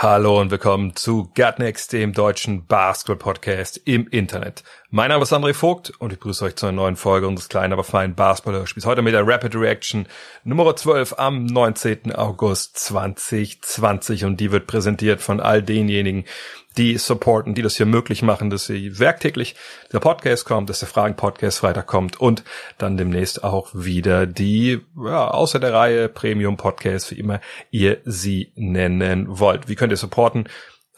[0.00, 4.62] Hallo und willkommen zu Gutnext, dem deutschen Basketball-Podcast im Internet.
[4.90, 7.72] Mein Name ist André Vogt und ich begrüße euch zu einer neuen Folge unseres kleinen,
[7.72, 8.86] aber feinen Basketball-Hörspiels.
[8.86, 10.06] Heute mit der Rapid Reaction
[10.44, 12.14] Nummer 12 am 19.
[12.14, 16.26] August 2020 und die wird präsentiert von all denjenigen,
[16.76, 19.56] die supporten, die das hier möglich machen, dass sie werktäglich
[19.92, 22.44] der Podcast kommt, dass der Fragen-Podcast Freitag kommt und
[22.78, 27.40] dann demnächst auch wieder die, ja, außer der Reihe Premium-Podcasts, wie immer
[27.70, 29.68] ihr sie nennen wollt.
[29.68, 30.48] Wie könnt ihr supporten?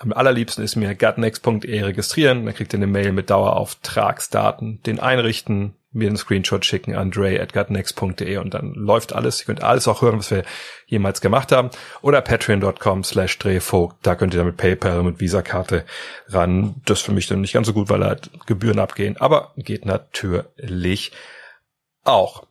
[0.02, 5.74] Am allerliebsten ist mir gutnext.de registrieren, dann kriegt ihr eine Mail mit Dauerauftragsdaten, den einrichten,
[5.92, 9.40] mir einen Screenshot schicken an dre at gutnext.de und dann läuft alles.
[9.42, 10.44] Ihr könnt alles auch hören, was wir
[10.86, 11.68] jemals gemacht haben.
[12.00, 15.84] Oder patreon.com slash drehvogt, da könnt ihr dann mit PayPal und mit Visa-Karte
[16.28, 16.76] ran.
[16.86, 19.84] Das ist für mich dann nicht ganz so gut, weil halt Gebühren abgehen, aber geht
[19.84, 21.12] natürlich
[22.04, 22.46] auch.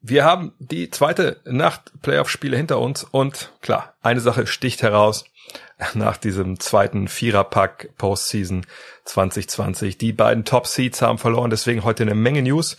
[0.00, 5.26] Wir haben die zweite Nacht Playoff-Spiele hinter uns und klar, eine Sache sticht heraus
[5.94, 8.66] nach diesem zweiten Viererpack Postseason
[9.04, 9.98] 2020.
[9.98, 12.76] Die beiden Top Seeds haben verloren, deswegen heute eine Menge News.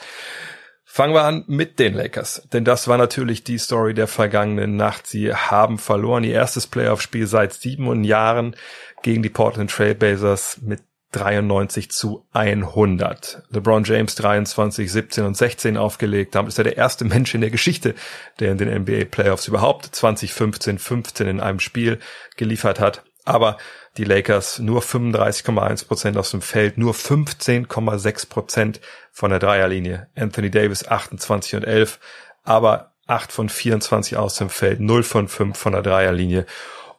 [0.86, 5.08] Fangen wir an mit den Lakers, denn das war natürlich die Story der vergangenen Nacht.
[5.08, 8.56] Sie haben verloren, ihr erstes Playoff-Spiel seit sieben Jahren
[9.02, 10.82] gegen die Portland Trailblazers mit
[11.14, 13.44] 93 zu 100.
[13.50, 16.36] LeBron James 23, 17 und 16 aufgelegt.
[16.36, 17.96] Damit ist er der erste Mensch in der Geschichte,
[18.40, 22.00] der in den NBA Playoffs überhaupt 2015, 15 in einem Spiel
[22.36, 23.04] geliefert hat.
[23.26, 23.58] Aber
[23.98, 30.08] die Lakers nur 35,1 Prozent aus dem Feld, nur 15,6 Prozent von der Dreierlinie.
[30.16, 32.00] Anthony Davis 28 und 11,
[32.44, 36.46] aber 8 von 24 aus dem Feld, 0 von 5 von der Dreierlinie.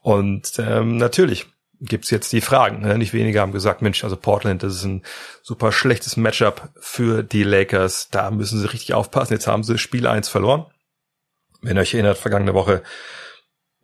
[0.03, 1.47] Und ähm, natürlich
[1.85, 2.81] gibt's jetzt die Fragen.
[2.81, 2.99] Ne?
[2.99, 5.03] Nicht wenige haben gesagt, Mensch, also Portland, das ist ein
[5.43, 8.09] super schlechtes Matchup für die Lakers.
[8.11, 9.35] Da müssen sie richtig aufpassen.
[9.35, 10.67] Jetzt haben sie Spiel 1 verloren.
[11.63, 12.83] Wenn ihr euch erinnert, vergangene Woche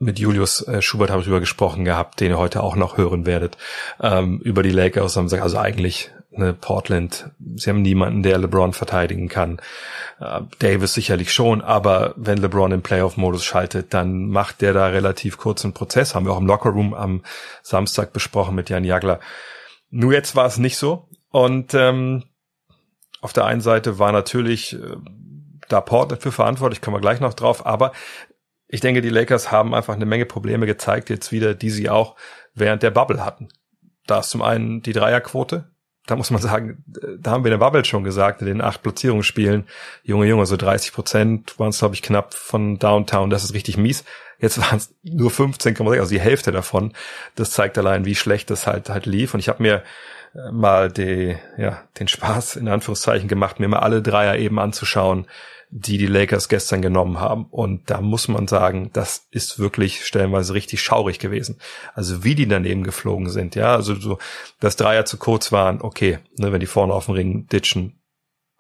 [0.01, 3.27] mit Julius äh, Schubert habe ich darüber gesprochen gehabt, den ihr heute auch noch hören
[3.27, 3.57] werdet,
[4.01, 5.17] ähm, über die Lakers.
[5.17, 9.61] Haben gesagt, also eigentlich ne, Portland, sie haben niemanden, der LeBron verteidigen kann.
[10.19, 15.37] Äh, Davis sicherlich schon, aber wenn LeBron im Playoff-Modus schaltet, dann macht der da relativ
[15.37, 16.15] kurzen Prozess.
[16.15, 17.23] Haben wir auch im Lockerroom am
[17.63, 19.21] Samstag besprochen mit Jan Jagler.
[19.91, 21.09] Nur jetzt war es nicht so.
[21.31, 22.25] Und ähm,
[23.21, 24.97] auf der einen Seite war natürlich äh,
[25.69, 27.93] da Portland für verantwortlich, kommen wir gleich noch drauf, aber
[28.73, 32.15] ich denke, die Lakers haben einfach eine Menge Probleme gezeigt, jetzt wieder, die sie auch
[32.55, 33.49] während der Bubble hatten.
[34.07, 35.71] Da ist zum einen die Dreierquote.
[36.07, 38.83] Da muss man sagen, da haben wir in der Bubble schon gesagt, in den acht
[38.83, 39.67] Platzierungsspielen,
[40.05, 43.29] Junge, Junge, so 30 Prozent waren es, glaube ich, knapp von Downtown.
[43.31, 44.05] Das ist richtig mies.
[44.39, 46.95] Jetzt waren es nur 15,6, also die Hälfte davon.
[47.35, 49.35] Das zeigt allein, wie schlecht das halt halt lief.
[49.35, 49.83] Und ich habe mir
[50.35, 55.27] äh, mal die, ja, den Spaß in Anführungszeichen gemacht, mir mal alle Dreier eben anzuschauen,
[55.71, 57.45] die die Lakers gestern genommen haben.
[57.45, 61.61] Und da muss man sagen, das ist wirklich stellenweise richtig schaurig gewesen.
[61.95, 64.19] Also wie die daneben geflogen sind, ja, also so,
[64.59, 68.01] dass Dreier zu kurz waren, okay, ne, wenn die vorne auf dem Ring ditchen,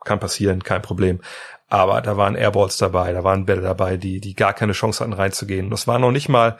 [0.04, 1.20] kann passieren, kein Problem.
[1.68, 5.12] Aber da waren Airballs dabei, da waren Bälle dabei, die, die gar keine Chance hatten
[5.12, 5.70] reinzugehen.
[5.70, 6.58] Das war noch nicht mal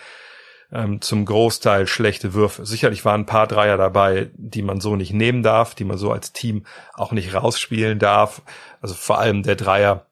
[0.73, 2.67] ähm, zum Großteil schlechte Würfe.
[2.67, 6.13] Sicherlich waren ein paar Dreier dabei, die man so nicht nehmen darf, die man so
[6.13, 8.43] als Team auch nicht rausspielen darf.
[8.81, 10.07] Also vor allem der Dreier,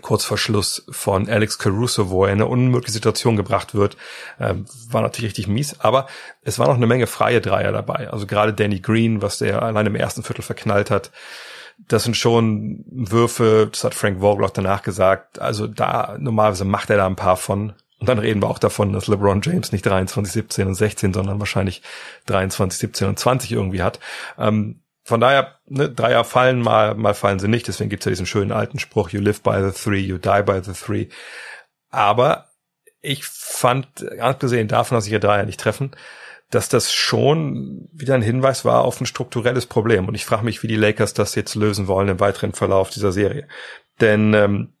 [0.00, 3.96] kurz vor Schluss von Alex Caruso, wo er in eine unmögliche Situation gebracht wird,
[4.38, 5.80] ähm, war natürlich richtig mies.
[5.80, 6.06] Aber
[6.42, 8.10] es war noch eine Menge freie Dreier dabei.
[8.10, 11.10] Also gerade Danny Green, was der allein im ersten Viertel verknallt hat,
[11.88, 15.40] das sind schon Würfe, das hat Frank Vogel auch danach gesagt.
[15.40, 17.72] Also da normalerweise macht er da ein paar von.
[17.98, 21.38] Und dann reden wir auch davon, dass LeBron James nicht 23, 17 und 16, sondern
[21.38, 21.82] wahrscheinlich
[22.26, 24.00] 23, 17 und 20 irgendwie hat.
[24.38, 27.66] Ähm, von daher, ne, Dreier fallen mal, mal fallen sie nicht.
[27.66, 30.60] Deswegen gibt's ja diesen schönen alten Spruch, you live by the three, you die by
[30.62, 31.08] the three.
[31.90, 32.46] Aber
[33.00, 33.88] ich fand,
[34.20, 35.90] abgesehen davon, dass sich ihr Dreier nicht treffen,
[36.50, 40.06] dass das schon wieder ein Hinweis war auf ein strukturelles Problem.
[40.06, 43.10] Und ich frage mich, wie die Lakers das jetzt lösen wollen im weiteren Verlauf dieser
[43.10, 43.48] Serie.
[44.00, 44.74] Denn ähm,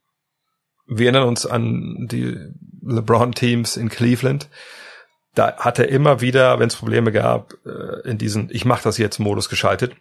[0.86, 2.38] wir erinnern uns an die
[2.86, 4.48] LeBron-Teams in Cleveland.
[5.34, 8.96] Da hat er immer wieder, wenn es Probleme gab, äh, in diesen Ich mach das
[8.96, 9.96] jetzt Modus geschaltet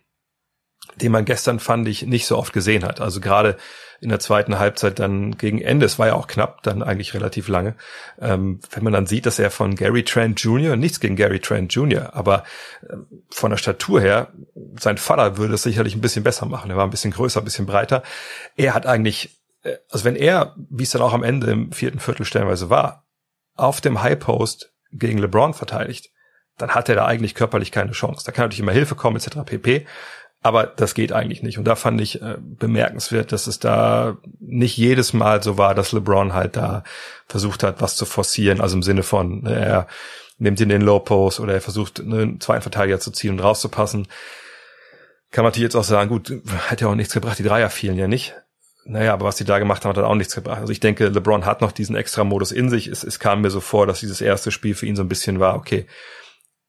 [0.96, 3.02] den man gestern fand ich nicht so oft gesehen hat.
[3.02, 3.58] Also gerade
[4.02, 7.48] in der zweiten Halbzeit dann gegen Ende, es war ja auch knapp, dann eigentlich relativ
[7.48, 7.76] lange,
[8.20, 11.74] ähm, wenn man dann sieht, dass er von Gary Trent Jr., nichts gegen Gary Trent
[11.74, 12.44] Jr., aber
[12.88, 12.96] äh,
[13.30, 14.32] von der Statur her,
[14.80, 16.72] sein Vater würde es sicherlich ein bisschen besser machen.
[16.72, 18.04] Er war ein bisschen größer, ein bisschen breiter.
[18.56, 22.00] Er hat eigentlich, äh, also wenn er, wie es dann auch am Ende im vierten
[22.00, 23.06] Viertel stellenweise war,
[23.56, 26.10] auf dem High Post gegen LeBron verteidigt,
[26.58, 28.26] dann hat er da eigentlich körperlich keine Chance.
[28.26, 29.40] Da kann natürlich immer Hilfe kommen, etc.
[29.46, 29.86] pp.
[30.42, 31.58] Aber das geht eigentlich nicht.
[31.58, 35.92] Und da fand ich äh, bemerkenswert, dass es da nicht jedes Mal so war, dass
[35.92, 36.84] LeBron halt da
[37.28, 38.62] versucht hat, was zu forcieren.
[38.62, 39.88] Also im Sinne von, ne, er
[40.38, 43.42] nimmt ihn den Low Post oder er versucht, ne, einen zweiten Verteidiger zu ziehen und
[43.42, 44.08] rauszupassen.
[45.32, 46.34] Kann man natürlich jetzt auch sagen, gut,
[46.70, 47.38] hat ja auch nichts gebracht.
[47.38, 48.34] Die Dreier fielen ja nicht.
[48.86, 50.62] Naja, aber was die da gemacht haben, hat auch nichts gebracht.
[50.62, 52.88] Also ich denke, LeBron hat noch diesen extra Modus in sich.
[52.88, 55.42] Es, es kam mir so vor, dass dieses erste Spiel für ihn so ein bisschen
[55.42, 55.86] war, okay,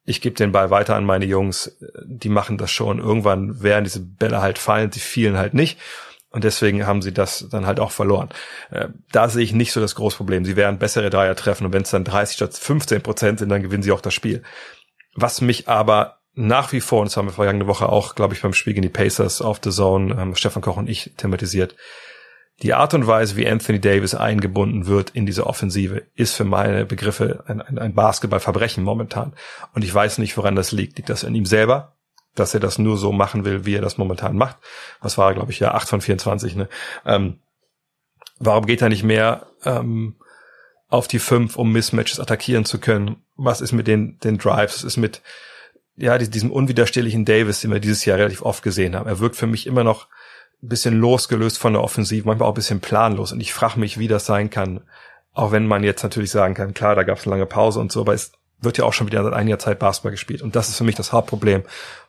[0.04, 2.98] ich gebe den Ball weiter an meine Jungs, die machen das schon.
[2.98, 5.78] Irgendwann werden diese Bälle halt fallen, sie fielen halt nicht.
[6.30, 8.28] Und deswegen haben sie das dann halt auch verloren.
[8.70, 10.44] Äh, da sehe ich nicht so das große Problem.
[10.44, 13.62] Sie werden bessere Dreier treffen und wenn es dann 30 statt 15 Prozent sind, dann
[13.62, 14.42] gewinnen sie auch das Spiel.
[15.14, 18.42] Was mich aber nach wie vor, und das haben wir vergangene Woche auch, glaube ich,
[18.42, 21.74] beim Spiel gegen die Pacers auf The Zone, Stefan Koch und ich thematisiert,
[22.62, 26.84] die Art und Weise, wie Anthony Davis eingebunden wird in diese Offensive, ist für meine
[26.84, 29.32] Begriffe ein, ein, Basketballverbrechen momentan.
[29.74, 30.98] Und ich weiß nicht, woran das liegt.
[30.98, 31.96] Liegt das an ihm selber,
[32.34, 34.58] dass er das nur so machen will, wie er das momentan macht?
[35.00, 36.56] Was war, glaube ich, ja 8 von 24.
[36.56, 36.68] Ne?
[37.06, 37.38] Ähm,
[38.38, 40.16] warum geht er nicht mehr ähm,
[40.88, 43.24] auf die 5, um Mismatches attackieren zu können?
[43.36, 44.76] Was ist mit den, den Drives?
[44.76, 45.22] Was ist mit
[45.96, 49.08] ja, diesem unwiderstehlichen Davis, den wir dieses Jahr relativ oft gesehen haben?
[49.08, 50.08] Er wirkt für mich immer noch
[50.68, 53.32] bisschen losgelöst von der Offensive, manchmal auch ein bisschen planlos.
[53.32, 54.82] Und ich frage mich, wie das sein kann.
[55.32, 57.92] Auch wenn man jetzt natürlich sagen kann, klar, da gab es eine lange Pause und
[57.92, 60.42] so, aber es wird ja auch schon wieder seit einiger Zeit Basketball gespielt.
[60.42, 61.62] Und das ist für mich das Hauptproblem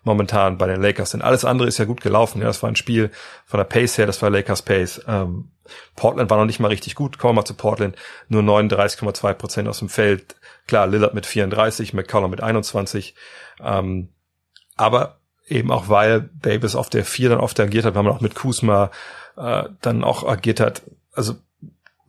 [0.03, 1.11] momentan bei den Lakers.
[1.11, 2.41] Denn alles andere ist ja gut gelaufen.
[2.41, 3.11] Ja, das war ein Spiel
[3.45, 5.01] von der Pace her, das war Lakers Pace.
[5.07, 5.51] Ähm,
[5.95, 7.17] Portland war noch nicht mal richtig gut.
[7.17, 7.95] Kommen wir mal zu Portland.
[8.27, 10.35] Nur 39,2 Prozent aus dem Feld.
[10.67, 13.15] Klar, Lillard mit 34, McCollum mit 21.
[13.61, 14.09] Ähm,
[14.75, 15.20] aber
[15.51, 18.35] eben auch weil Davis auf der 4 dann oft agiert hat, weil man auch mit
[18.35, 18.91] Kuzma
[19.37, 20.81] äh, dann auch agiert hat.
[21.13, 21.35] Also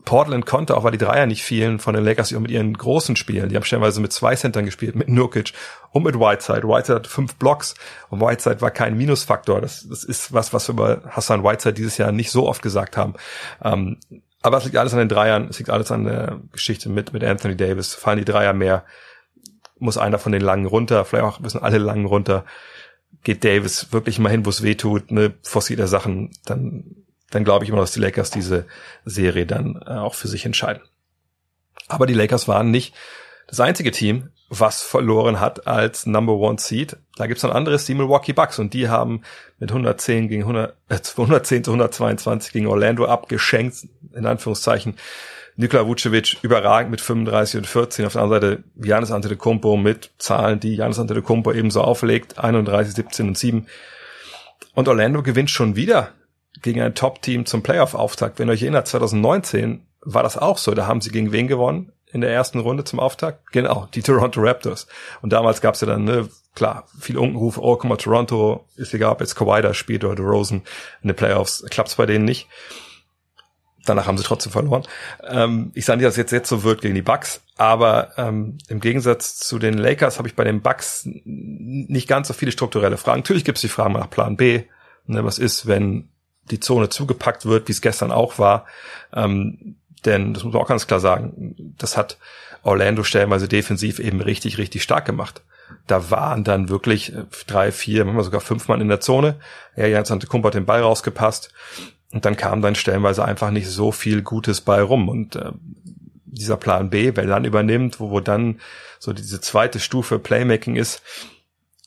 [0.04, 3.48] Portland konnte, auch weil die Dreier nicht fielen, von den Lakers mit ihren großen Spielen.
[3.48, 5.52] Die haben stellenweise mit zwei Centern gespielt, mit Nurkic
[5.90, 6.64] und mit Whiteside.
[6.64, 7.74] Whiteside hat fünf Blocks
[8.10, 9.60] und Whiteside war kein Minusfaktor.
[9.60, 12.96] Das, das ist was, was wir über Hassan Whiteside dieses Jahr nicht so oft gesagt
[12.96, 13.14] haben.
[13.62, 13.98] Ähm,
[14.42, 17.22] aber es liegt alles an den Dreiern, es liegt alles an der Geschichte mit, mit
[17.22, 17.94] Anthony Davis.
[17.94, 18.84] Fallen die Dreier mehr,
[19.78, 22.44] muss einer von den Langen runter, vielleicht auch müssen alle Langen runter
[23.22, 26.84] geht Davis wirklich mal hin, wo es weh tut, ne, forciert Sachen, dann,
[27.30, 28.66] dann glaube ich immer, dass die Lakers diese
[29.04, 30.82] Serie dann äh, auch für sich entscheiden.
[31.88, 32.94] Aber die Lakers waren nicht
[33.46, 36.96] das einzige Team, was verloren hat als Number One Seed.
[37.16, 39.22] Da gibt's noch ein anderes, die Milwaukee Bucks, und die haben
[39.58, 44.96] mit 110 gegen 100, äh, 110 zu 122 gegen Orlando abgeschenkt, in Anführungszeichen.
[45.56, 48.06] Nikola Vucevic überragend mit 35 und 14.
[48.06, 52.38] Auf der anderen Seite Janis Antetokounmpo mit Zahlen, die Janis Antetokounmpo ebenso auflegt.
[52.38, 53.66] 31, 17 und 7.
[54.74, 56.10] Und Orlando gewinnt schon wieder
[56.62, 58.38] gegen ein Top-Team zum Playoff-Auftakt.
[58.38, 60.72] Wenn ihr euch erinnert, 2019 war das auch so.
[60.72, 61.92] Da haben sie gegen wen gewonnen?
[62.12, 63.50] in der ersten Runde zum Auftakt?
[63.52, 64.86] Genau, die Toronto Raptors.
[65.22, 69.12] Und damals gab's ja dann, ne, klar, viele Unkenrufe, oh, guck mal, Toronto, ist egal,
[69.12, 70.62] ob jetzt Kawhi da spielt oder Rosen
[71.02, 72.48] in den Playoffs, klappt's bei denen nicht.
[73.84, 74.84] Danach haben sie trotzdem verloren.
[75.26, 78.80] Ähm, ich sage nicht, dass jetzt jetzt so wird gegen die Bucks, aber ähm, im
[78.80, 83.20] Gegensatz zu den Lakers habe ich bei den Bucks nicht ganz so viele strukturelle Fragen.
[83.20, 84.64] Natürlich gibt es die Fragen nach Plan B.
[85.06, 86.08] Ne, was ist, wenn
[86.50, 88.66] die Zone zugepackt wird, wie es gestern auch war?
[89.12, 92.18] Ähm, denn das muss man auch ganz klar sagen, das hat
[92.62, 95.42] Orlando stellenweise defensiv eben richtig, richtig stark gemacht.
[95.86, 97.12] Da waren dann wirklich
[97.46, 99.36] drei, vier, manchmal sogar fünf Mann in der Zone.
[99.76, 101.52] Ja, Jans Antetokounmpo hat den Ball rausgepasst.
[102.12, 105.08] Und dann kam dann stellenweise einfach nicht so viel Gutes bei rum.
[105.08, 105.52] Und äh,
[106.24, 108.60] dieser Plan B, wer dann übernimmt, wo, wo dann
[108.98, 111.02] so diese zweite Stufe Playmaking ist,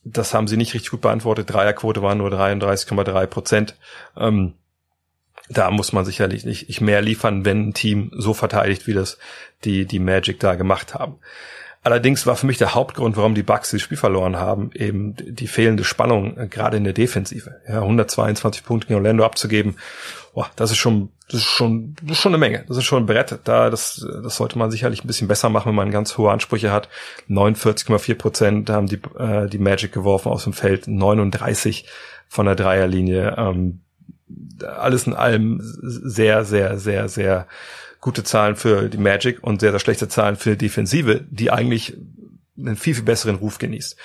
[0.04, 1.52] das haben sie nicht richtig gut beantwortet.
[1.52, 3.76] Dreierquote waren nur 33,3 Prozent.
[4.18, 4.54] Ähm,
[5.50, 9.18] da muss man sicherlich nicht mehr liefern, wenn ein Team so verteidigt, wie das
[9.64, 11.20] die, die Magic da gemacht haben.
[11.86, 15.46] Allerdings war für mich der Hauptgrund, warum die Bucks das Spiel verloren haben, eben die
[15.46, 17.62] fehlende Spannung, äh, gerade in der Defensive.
[17.70, 19.76] Ja, 122 Punkte gegen Orlando abzugeben,
[20.34, 22.66] boah, das ist schon, das ist schon, das ist schon eine Menge.
[22.68, 23.38] Das ist schon ein Brett.
[23.44, 26.72] Da, das, das sollte man sicherlich ein bisschen besser machen, wenn man ganz hohe Ansprüche
[26.72, 26.90] hat.
[27.30, 31.86] 49,4 Prozent haben die, äh, die Magic geworfen aus dem Feld, 39
[32.28, 33.36] von der Dreierlinie.
[33.38, 33.82] Ähm,
[34.66, 37.46] alles in allem sehr, sehr, sehr, sehr
[38.06, 41.98] gute Zahlen für die Magic und sehr, sehr schlechte Zahlen für die Defensive, die eigentlich
[42.56, 43.98] einen viel, viel besseren Ruf genießt.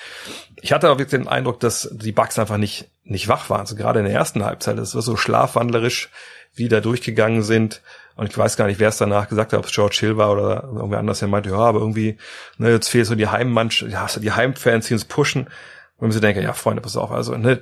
[0.59, 3.67] Ich hatte aber wirklich den Eindruck, dass die Bucks einfach nicht, nicht wach waren.
[3.67, 4.79] So gerade in der ersten Halbzeit.
[4.79, 6.09] Es war so schlafwandlerisch,
[6.55, 7.83] wie da durchgegangen sind.
[8.15, 10.31] Und ich weiß gar nicht, wer es danach gesagt hat, ob es George Hill war
[10.31, 12.17] oder irgendwer anders, der meinte, ja, aber irgendwie,
[12.57, 15.43] ne, jetzt fehlt so die Heimmannschaft, ja, so die Heimfans, die uns pushen.
[15.97, 17.57] Und man so denke, ja, Freunde, pass auf, also, ne,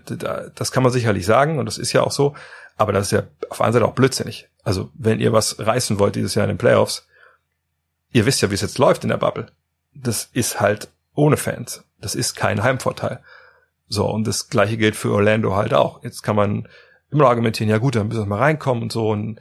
[0.56, 2.34] das kann man sicherlich sagen und das ist ja auch so.
[2.78, 4.49] Aber das ist ja auf der einen Seite auch blödsinnig.
[4.64, 7.08] Also, wenn ihr was reißen wollt dieses Jahr in den Playoffs,
[8.12, 9.48] ihr wisst ja, wie es jetzt läuft in der Bubble.
[9.94, 11.84] Das ist halt ohne Fans.
[12.00, 13.22] Das ist kein Heimvorteil.
[13.88, 16.04] So, und das gleiche gilt für Orlando halt auch.
[16.04, 16.68] Jetzt kann man
[17.12, 19.10] immer argumentieren, ja gut, dann müssen wir mal reinkommen und so.
[19.10, 19.40] Und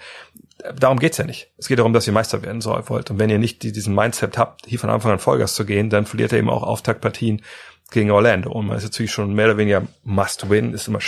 [0.77, 1.53] darum geht's ja nicht.
[1.59, 3.11] Es geht darum, dass ihr Meister werden soll, wollt.
[3.11, 6.07] Und wenn ihr nicht diesen Mindset habt, hier von Anfang an Vollgas zu gehen, dann
[6.07, 7.43] verliert ihr eben auch Auftaktpartien
[7.91, 8.51] gegen Orlando.
[8.51, 11.01] Und man ist natürlich schon mehr oder weniger must win, ist immer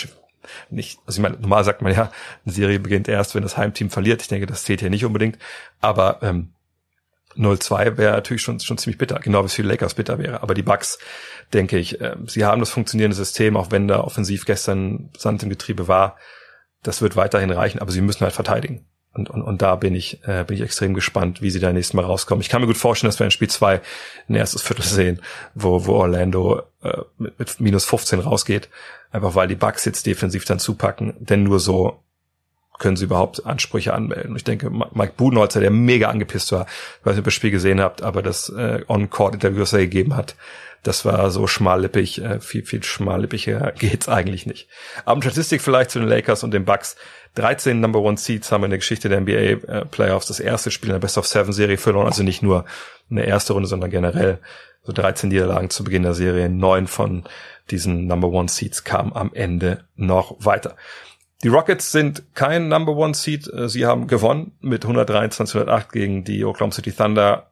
[0.71, 2.12] nicht, also ich meine, normal sagt man ja,
[2.45, 4.23] eine Serie beginnt erst, wenn das Heimteam verliert.
[4.23, 5.38] Ich denke, das zählt hier nicht unbedingt.
[5.80, 6.52] Aber ähm,
[7.37, 10.42] 0-2 wäre natürlich schon, schon ziemlich bitter, genau wie es für die Lakers bitter wäre.
[10.42, 10.99] Aber die Bucks,
[11.52, 15.49] denke ich, äh, sie haben das funktionierende System, auch wenn da offensiv gestern Sand im
[15.49, 16.16] Getriebe war.
[16.83, 18.87] Das wird weiterhin reichen, aber sie müssen halt verteidigen.
[19.12, 21.95] Und, und, und da bin ich, äh, bin ich extrem gespannt, wie sie da nächstes
[21.95, 22.43] Mal rauskommen.
[22.43, 23.81] Ich kann mir gut vorstellen, dass wir in Spiel 2
[24.29, 25.21] ein erstes Viertel sehen,
[25.55, 28.69] wo, wo Orlando äh, mit, mit minus 15 rausgeht.
[29.11, 31.14] Einfach weil die Bucks jetzt defensiv dann zupacken.
[31.19, 32.00] Denn nur so
[32.80, 34.34] können sie überhaupt Ansprüche anmelden.
[34.34, 36.66] Ich denke, Mike Budenholzer, der mega angepisst war,
[37.00, 39.80] ich weiß nicht, ob ihr das Spiel gesehen habt, aber das äh, On-Court-Interview, das er
[39.80, 40.34] gegeben hat,
[40.82, 44.68] das war so schmallippig, äh, viel, viel schmallippiger geht's eigentlich nicht.
[45.04, 46.96] Aber Statistik vielleicht zu den Lakers und den Bucks.
[47.37, 50.88] 13 Number One Seeds haben in der Geschichte der NBA äh, Playoffs das erste Spiel
[50.88, 52.64] in der Best of Seven Serie verloren, also nicht nur
[53.08, 54.38] eine erste Runde, sondern generell
[54.82, 56.49] so 13 Niederlagen zu Beginn der Serie.
[56.49, 57.25] Neun von
[57.70, 60.75] diesen Number One Seeds kamen am Ende noch weiter.
[61.42, 63.52] Die Rockets sind kein Number One Seed.
[63.52, 67.50] Äh, sie haben gewonnen mit 123 108 gegen die Oklahoma City Thunder.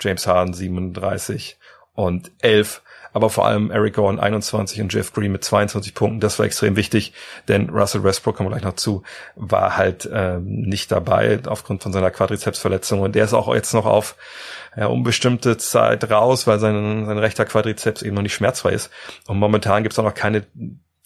[0.00, 1.56] James Harden 37
[1.94, 2.82] und 11
[3.14, 6.20] aber vor allem Eric Gordon 21 und Jeff Green mit 22 Punkten.
[6.20, 7.12] Das war extrem wichtig,
[7.46, 9.04] denn Russell Westbrook, kommen wir gleich noch zu,
[9.36, 13.86] war halt ähm, nicht dabei aufgrund von seiner Quadrizepsverletzung und der ist auch jetzt noch
[13.86, 14.16] auf
[14.76, 18.90] ja, unbestimmte Zeit raus, weil sein, sein rechter Quadrizeps eben noch nicht schmerzfrei ist.
[19.28, 20.44] Und momentan gibt es auch noch keine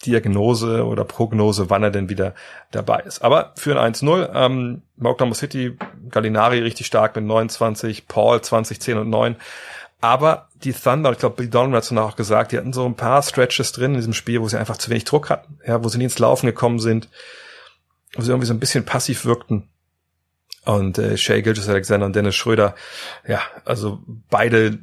[0.06, 2.34] Diagnose oder Prognose, wann er denn wieder
[2.70, 3.22] dabei ist.
[3.22, 5.76] Aber für ein 1-0, ähm, Oklahoma City,
[6.10, 9.36] Gallinari richtig stark mit 29, Paul 20, 10 und 9.
[10.00, 12.94] Aber die Thunder, ich glaube, Bill Donovan hat es auch gesagt, die hatten so ein
[12.94, 15.88] paar Stretches drin in diesem Spiel, wo sie einfach zu wenig Druck hatten, ja, wo
[15.88, 17.08] sie nie ins Laufen gekommen sind,
[18.14, 19.68] wo sie irgendwie so ein bisschen passiv wirkten.
[20.68, 22.75] Und äh, Shea Gilgis Alexander und Dennis Schröder,
[23.26, 24.78] ja, also beide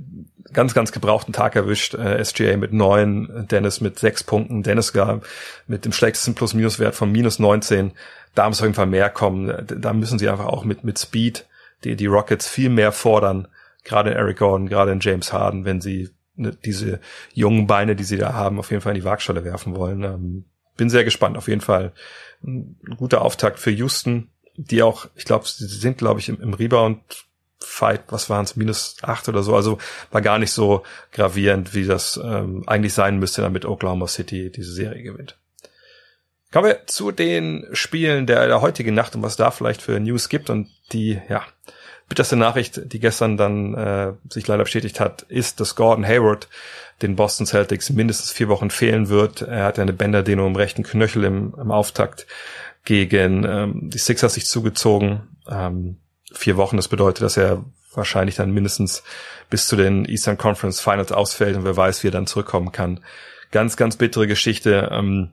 [0.51, 1.93] ganz, ganz gebrauchten Tag erwischt.
[1.93, 5.21] Äh, SGA mit neun, Dennis mit sechs Punkten, Dennis gar
[5.67, 7.91] mit dem schlechtesten Plus-Minus-Wert von minus 19.
[8.33, 9.65] Da muss auf jeden Fall mehr kommen.
[9.67, 11.45] Da müssen sie einfach auch mit, mit Speed
[11.83, 13.47] die, die Rockets viel mehr fordern
[13.85, 16.99] gerade in Eric Gordon, gerade in James Harden, wenn sie ne, diese
[17.33, 20.03] jungen Beine, die sie da haben, auf jeden Fall in die Waagschale werfen wollen.
[20.03, 21.37] Ähm, bin sehr gespannt.
[21.37, 21.93] Auf jeden Fall
[22.43, 26.53] ein guter Auftakt für Houston, die auch, ich glaube, sie sind, glaube ich, im, im
[26.53, 26.99] Rebound
[27.59, 29.79] Fight, was waren es, minus acht oder so, also
[30.11, 34.71] war gar nicht so gravierend, wie das ähm, eigentlich sein müsste, damit Oklahoma City diese
[34.71, 35.37] Serie gewinnt.
[36.51, 40.29] Kommen wir zu den Spielen der, der heutigen Nacht und was da vielleicht für News
[40.29, 41.43] gibt und die, ja,
[42.07, 46.47] bitterste Nachricht, die gestern dann äh, sich leider bestätigt hat, ist, dass Gordon Hayward
[47.01, 49.41] den Boston Celtics mindestens vier Wochen fehlen wird.
[49.41, 52.25] Er hat eine Bänderdehnung im rechten Knöchel im, im Auftakt
[52.85, 55.23] gegen ähm, die Sixers sich zugezogen.
[55.49, 55.97] Ähm,
[56.33, 57.63] vier Wochen, das bedeutet, dass er
[57.93, 59.03] wahrscheinlich dann mindestens
[59.49, 63.01] bis zu den Eastern Conference Finals ausfällt und wer weiß, wie er dann zurückkommen kann.
[63.51, 64.89] Ganz, ganz bittere Geschichte.
[64.91, 65.31] Ähm,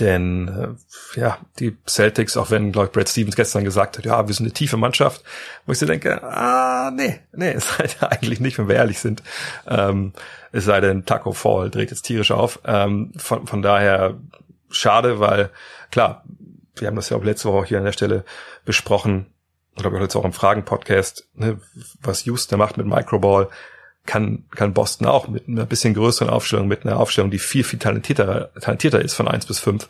[0.00, 0.76] denn
[1.14, 4.34] äh, ja, die Celtics, auch wenn, glaube ich, Brad Stevens gestern gesagt hat, ja, wir
[4.34, 5.22] sind eine tiefe Mannschaft,
[5.64, 9.22] wo ich so denke, ah, nee, nee, sei denn eigentlich nicht, wenn wir ehrlich sind.
[9.66, 10.12] Ähm,
[10.52, 12.60] es sei denn, Taco Fall dreht jetzt tierisch auf.
[12.66, 14.18] Ähm, von, von daher
[14.70, 15.50] schade, weil
[15.90, 16.24] klar,
[16.76, 18.24] wir haben das ja auch letzte Woche hier an der Stelle
[18.64, 19.26] besprochen,
[19.76, 21.60] glaube, jetzt auch im Fragen-Podcast, ne,
[22.00, 23.48] was Houston macht mit Microball
[24.06, 27.78] kann, kann Boston auch mit einer bisschen größeren Aufstellung, mit einer Aufstellung, die viel, viel
[27.78, 29.88] talentierter, talentierter ist von eins bis fünf.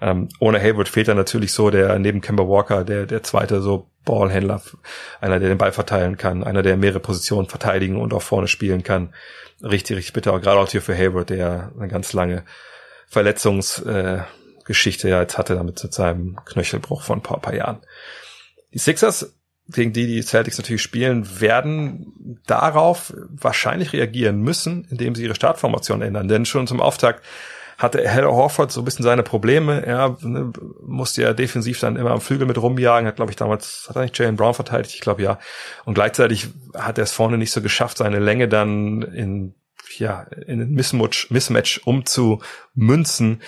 [0.00, 3.90] Ähm, ohne Hayward fehlt dann natürlich so der neben Kemba Walker, der, der zweite so
[4.04, 4.62] Ballhändler,
[5.20, 8.84] einer, der den Ball verteilen kann, einer, der mehrere Positionen verteidigen und auch vorne spielen
[8.84, 9.12] kann.
[9.62, 12.44] Richtig, richtig bitter, gerade auch hier für Hayward, der eine ganz lange
[13.08, 17.80] Verletzungsgeschichte äh, ja jetzt hatte, damit mit seinem Knöchelbruch von ein paar, paar Jahren.
[18.72, 19.32] Die Sixers
[19.68, 26.02] gegen die die Celtics natürlich spielen, werden darauf wahrscheinlich reagieren müssen, indem sie ihre Startformation
[26.02, 26.28] ändern.
[26.28, 27.24] Denn schon zum Auftakt
[27.78, 29.84] hatte Hal Horford so ein bisschen seine Probleme.
[29.84, 33.86] Er ne, musste ja defensiv dann immer am Flügel mit rumjagen, hat glaube ich damals,
[33.88, 34.94] hat er nicht Jalen Brown verteidigt?
[34.94, 35.38] Ich glaube ja.
[35.84, 39.54] Und gleichzeitig hat er es vorne nicht so geschafft, seine Länge dann in
[39.98, 43.42] ja, in ein Mismatch, Mismatch umzumünzen,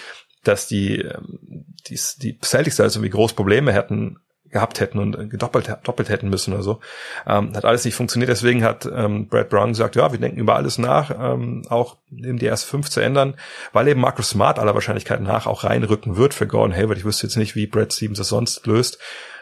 [0.44, 4.18] dass die, ähm, die, die Celtics da also irgendwie groß Probleme hätten,
[4.50, 6.80] gehabt hätten und gedoppelt doppelt hätten müssen oder so.
[7.26, 8.30] Ähm, hat alles nicht funktioniert.
[8.30, 12.38] Deswegen hat ähm, Brad Brown gesagt, ja, wir denken über alles nach, ähm, auch eben
[12.38, 13.34] die erst fünf zu ändern,
[13.72, 16.98] weil eben Marcus Smart aller Wahrscheinlichkeit nach auch reinrücken wird für Gordon Hayward.
[16.98, 18.98] Ich wüsste jetzt nicht, wie Brad Stevens das sonst löst.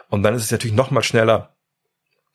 [0.09, 1.56] Und dann ist es natürlich noch mal schneller,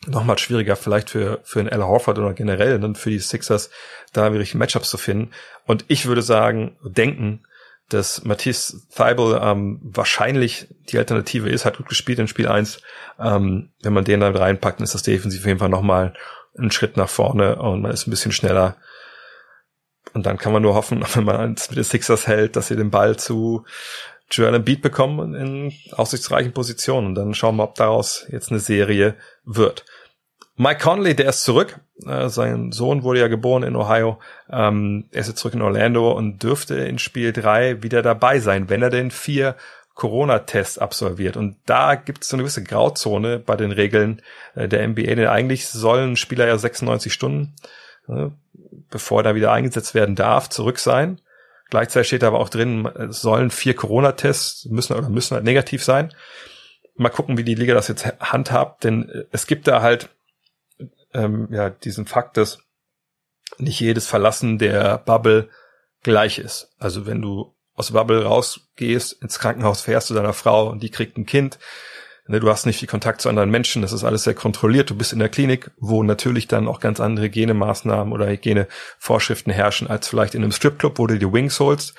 [0.07, 3.69] noch mal schwieriger vielleicht für für einen Ella Horford oder generell dann für die Sixers
[4.13, 5.31] da wirklich Matchups zu finden.
[5.65, 7.43] Und ich würde sagen, denken,
[7.89, 12.81] dass Matisse Thibault ähm, wahrscheinlich die Alternative ist, hat gut gespielt in Spiel 1.
[13.19, 16.13] Ähm, wenn man den dann reinpackt, dann ist das defensiv auf jeden Fall nochmal
[16.57, 18.77] ein Schritt nach vorne und man ist ein bisschen schneller.
[20.13, 22.75] Und dann kann man nur hoffen, wenn man es mit den Sixers hält, dass sie
[22.75, 23.65] den Ball zu
[24.31, 27.07] Joel Beat bekommen in aussichtsreichen Positionen.
[27.07, 29.85] Und dann schauen wir, ob daraus jetzt eine Serie wird.
[30.55, 31.79] Mike Conley, der ist zurück.
[32.05, 34.19] Äh, sein Sohn wurde ja geboren in Ohio.
[34.49, 38.69] Ähm, er ist jetzt zurück in Orlando und dürfte in Spiel drei wieder dabei sein,
[38.69, 39.55] wenn er denn vier
[39.95, 41.37] Corona-Tests absolviert.
[41.37, 44.21] Und da gibt es so eine gewisse Grauzone bei den Regeln
[44.55, 47.55] äh, der NBA, denn eigentlich sollen Spieler ja 96 Stunden,
[48.07, 48.27] äh,
[48.89, 51.19] bevor er da wieder eingesetzt werden darf, zurück sein.
[51.71, 56.13] Gleichzeitig steht aber auch drin, es sollen vier Corona-Tests müssen oder müssen halt negativ sein.
[56.95, 60.09] Mal gucken, wie die Liga das jetzt handhabt, denn äh, es gibt da halt
[61.13, 62.59] ähm, ja diesen Fakt, dass
[63.57, 65.49] nicht jedes Verlassen der Bubble
[66.03, 66.75] gleich ist.
[66.77, 71.17] Also wenn du aus Bubble rausgehst, ins Krankenhaus fährst zu deiner Frau und die kriegt
[71.17, 71.57] ein Kind,
[72.27, 75.13] du hast nicht viel Kontakt zu anderen Menschen, das ist alles sehr kontrolliert, du bist
[75.13, 80.35] in der Klinik, wo natürlich dann auch ganz andere Hygienemaßnahmen oder Hygienevorschriften herrschen, als vielleicht
[80.35, 81.95] in einem Stripclub, wo du die Wings holst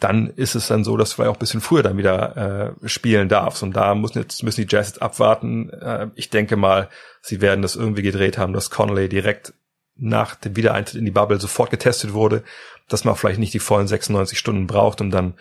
[0.00, 2.88] dann ist es dann so, dass du vielleicht auch ein bisschen früher dann wieder äh,
[2.88, 3.62] spielen darfst.
[3.62, 5.70] Und da müssen jetzt müssen die Jazz jetzt abwarten.
[5.70, 6.88] Äh, ich denke mal,
[7.20, 9.54] sie werden das irgendwie gedreht haben, dass Connolly direkt
[9.98, 12.44] nach dem Wiedereintritt in die Bubble sofort getestet wurde,
[12.88, 15.34] dass man vielleicht nicht die vollen 96 Stunden braucht und dann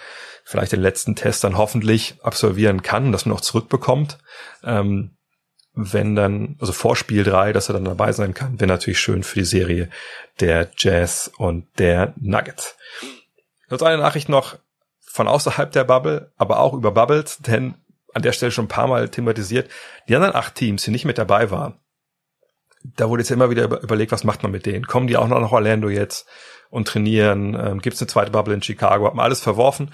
[0.43, 4.17] vielleicht den letzten Test dann hoffentlich absolvieren kann, dass man auch zurückbekommt.
[4.63, 5.11] Ähm,
[5.73, 9.21] wenn dann, also vor Spiel drei, dass er dann dabei sein kann, wäre natürlich schön
[9.23, 9.89] für die Serie
[10.39, 12.75] der Jazz und der Nuggets.
[13.69, 14.57] Jetzt eine Nachricht noch
[14.99, 17.75] von außerhalb der Bubble, aber auch über Bubbles, denn
[18.13, 19.70] an der Stelle schon ein paar Mal thematisiert,
[20.09, 21.79] die anderen acht Teams, die nicht mit dabei waren,
[22.83, 24.87] da wurde jetzt immer wieder überlegt, was macht man mit denen?
[24.87, 26.27] Kommen die auch noch nach Orlando jetzt
[26.70, 27.55] und trainieren?
[27.59, 29.07] Ähm, Gibt es eine zweite Bubble in Chicago?
[29.07, 29.92] Hat man alles verworfen.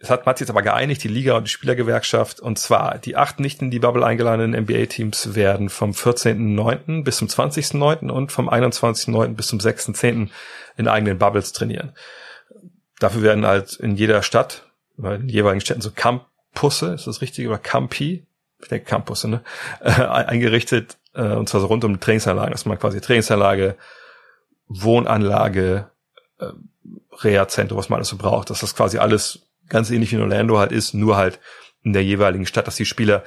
[0.00, 2.38] Es hat man sich jetzt aber geeinigt, die Liga und die Spielergewerkschaft.
[2.38, 7.02] Und zwar, die acht nicht in die Bubble eingeladenen NBA-Teams werden vom 14.09.
[7.02, 8.08] bis zum 20.09.
[8.08, 9.34] und vom 21.09.
[9.34, 10.28] bis zum 6.10.
[10.76, 11.94] in eigenen Bubbles trainieren.
[13.00, 17.58] Dafür werden halt in jeder Stadt, in jeweiligen Städten so Campusse, ist das richtig, oder
[17.58, 18.26] Campi,
[18.60, 19.42] ich denke Campusse, ne,
[19.80, 23.76] äh, eingerichtet, äh, und zwar so rund um die Trainingsanlagen, dass man quasi Trainingsanlage,
[24.68, 25.90] Wohnanlage,
[26.38, 26.46] äh,
[27.12, 30.58] Reha-Zentrum, was man alles so braucht, dass das quasi alles ganz ähnlich wie in Orlando
[30.58, 31.40] halt ist, nur halt
[31.82, 33.24] in der jeweiligen Stadt, dass die Spieler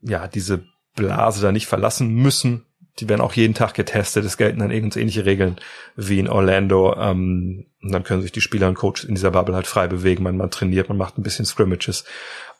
[0.00, 2.66] ja diese Blase da nicht verlassen müssen,
[2.98, 4.24] die werden auch jeden Tag getestet.
[4.24, 5.56] Es gelten dann irgendwie ähnliche Regeln
[5.96, 6.94] wie in Orlando.
[6.96, 10.22] Ähm, und dann können sich die Spieler und Coaches in dieser Bubble halt frei bewegen.
[10.22, 12.04] Man, man trainiert, man macht ein bisschen Scrimmages.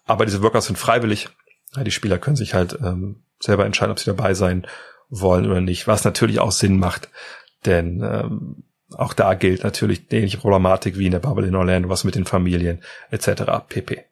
[0.07, 1.29] Aber diese Workouts sind freiwillig.
[1.75, 4.67] Ja, die Spieler können sich halt ähm, selber entscheiden, ob sie dabei sein
[5.09, 5.87] wollen oder nicht.
[5.87, 7.09] Was natürlich auch Sinn macht,
[7.65, 12.05] denn ähm, auch da gilt natürlich ähnliche Problematik wie in der Bubble in Orlando, was
[12.05, 13.43] mit den Familien etc.
[13.69, 14.05] pp.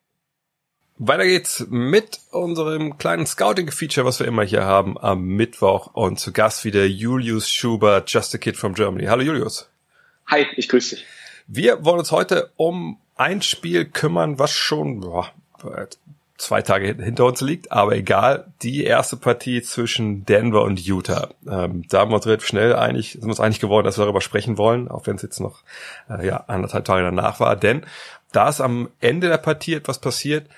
[1.02, 5.94] Weiter geht's mit unserem kleinen Scouting-Feature, was wir immer hier haben am Mittwoch.
[5.94, 9.06] Und zu Gast wieder Julius Schubert, Just a Kid from Germany.
[9.06, 9.70] Hallo Julius.
[10.26, 11.06] Hi, ich grüße dich.
[11.46, 15.32] Wir wollen uns heute um ein Spiel kümmern, was schon boah,
[16.40, 18.46] zwei Tage hinter uns liegt, aber egal.
[18.62, 21.28] Die erste Partie zwischen Denver und Utah.
[21.46, 24.20] Ähm, da haben wir uns relativ schnell einig, sind uns einig geworden, dass wir darüber
[24.20, 25.62] sprechen wollen, auch wenn es jetzt noch
[26.08, 27.56] äh, ja, anderthalb Tage danach war.
[27.56, 27.84] Denn
[28.32, 30.48] da ist am Ende der Partie etwas passiert,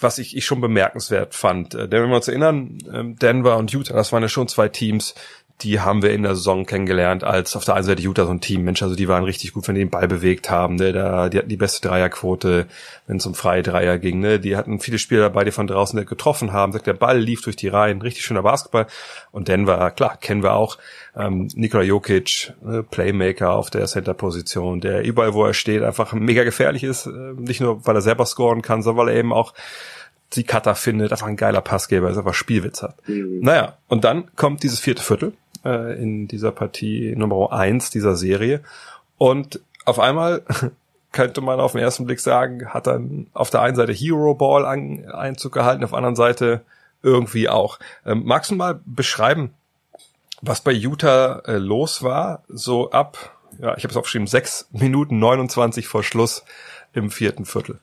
[0.00, 1.74] was ich, ich schon bemerkenswert fand.
[1.74, 4.68] Äh, denn wenn wir uns erinnern, ähm, Denver und Utah, das waren ja schon zwei
[4.68, 5.14] Teams,
[5.62, 8.40] die haben wir in der Saison kennengelernt, als auf der einen Seite Utah so ein
[8.40, 10.92] Team, Mensch, also die waren richtig gut, wenn die den Ball bewegt haben, ne?
[10.92, 12.66] da, die hatten die beste Dreierquote,
[13.06, 14.40] wenn es um freie Dreier ging, ne?
[14.40, 17.56] die hatten viele Spieler dabei, die von draußen getroffen haben, sagt, der Ball lief durch
[17.56, 18.86] die Reihen, richtig schöner Basketball
[19.30, 20.78] und Denver, klar, kennen wir auch,
[21.16, 22.82] ähm, Nikola Jokic, ne?
[22.82, 27.60] Playmaker auf der Center-Position, der überall, wo er steht, einfach mega gefährlich ist, äh, nicht
[27.60, 29.52] nur, weil er selber scoren kann, sondern weil er eben auch
[30.34, 32.96] die Cutter findet, einfach ein geiler Passgeber, ist einfach Spielwitz hat.
[33.06, 33.40] Mhm.
[33.40, 38.60] Naja, und dann kommt dieses vierte Viertel äh, in dieser Partie Nummer eins dieser Serie
[39.18, 40.42] und auf einmal
[41.12, 44.64] könnte man auf den ersten Blick sagen, hat dann auf der einen Seite Hero Ball
[44.64, 46.62] an, Einzug gehalten, auf der anderen Seite
[47.02, 47.78] irgendwie auch.
[48.06, 49.52] Ähm, magst du mal beschreiben,
[50.40, 55.18] was bei Utah äh, los war, so ab, ja, ich habe es aufgeschrieben, sechs Minuten
[55.18, 56.44] 29 vor Schluss
[56.92, 57.78] im vierten Viertel?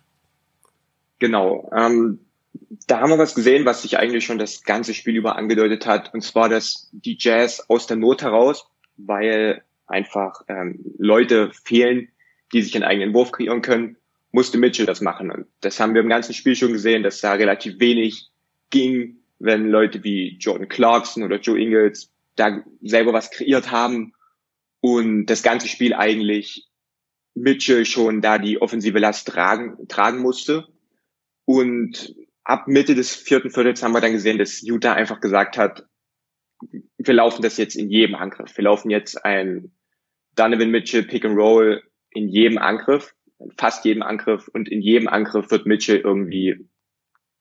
[1.19, 1.69] Genau.
[1.75, 2.19] Ähm,
[2.87, 6.13] da haben wir was gesehen, was sich eigentlich schon das ganze Spiel über angedeutet hat,
[6.13, 12.09] und zwar, dass die Jazz aus der Not heraus, weil einfach ähm, Leute fehlen,
[12.53, 13.97] die sich einen eigenen Wurf kreieren können,
[14.31, 15.31] musste Mitchell das machen.
[15.31, 18.29] Und das haben wir im ganzen Spiel schon gesehen, dass da relativ wenig
[18.69, 24.13] ging, wenn Leute wie Jordan Clarkson oder Joe Ingles da selber was kreiert haben
[24.81, 26.67] und das ganze Spiel eigentlich
[27.33, 30.67] Mitchell schon da die offensive Last tragen, tragen musste.
[31.45, 32.15] Und
[32.49, 35.85] ab Mitte des vierten Viertels haben wir dann gesehen, dass Utah einfach gesagt hat,
[36.97, 38.57] wir laufen das jetzt in jedem Angriff.
[38.57, 39.71] Wir laufen jetzt ein
[40.35, 43.13] Donovan Mitchell Pick and Roll in jedem Angriff,
[43.57, 46.67] fast jedem Angriff und in jedem Angriff wird Mitchell irgendwie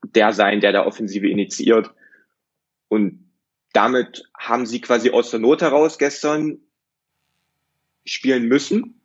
[0.04, 1.90] der sein, der da Offensive initiiert.
[2.88, 3.32] Und
[3.72, 6.58] damit haben sie quasi aus der Not heraus gestern
[8.04, 9.00] spielen müssen.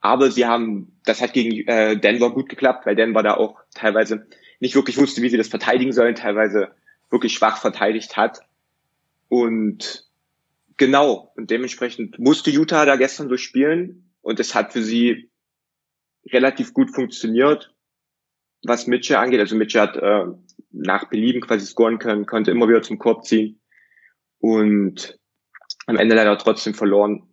[0.00, 4.28] Aber sie haben, das hat gegen äh, Denver gut geklappt, weil Denver da auch teilweise
[4.60, 6.72] nicht wirklich wusste, wie sie das verteidigen sollen, teilweise
[7.10, 8.40] wirklich schwach verteidigt hat.
[9.28, 10.08] Und
[10.76, 14.10] genau, und dementsprechend musste Utah da gestern so spielen.
[14.22, 15.30] Und es hat für sie
[16.32, 17.72] relativ gut funktioniert,
[18.64, 19.40] was Mitchell angeht.
[19.40, 20.26] Also Mitchell hat äh,
[20.72, 23.60] nach Belieben quasi scoren können, konnte immer wieder zum Korb ziehen
[24.38, 25.18] und
[25.86, 27.28] am Ende leider trotzdem verloren.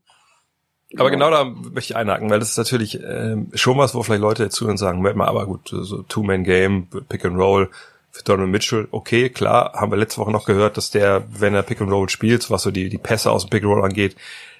[0.98, 4.22] Aber genau da möchte ich einhaken, weil das ist natürlich ähm, schon was, wo vielleicht
[4.22, 7.70] Leute zuhören und sagen, Moment mal, aber gut, so Two-Man-Game, Pick and Roll
[8.12, 11.64] für Donald Mitchell, okay, klar, haben wir letzte Woche noch gehört, dass der, wenn er
[11.64, 14.16] Pick and Roll spielt, was so die, die Pässe aus dem Pick and Roll angeht,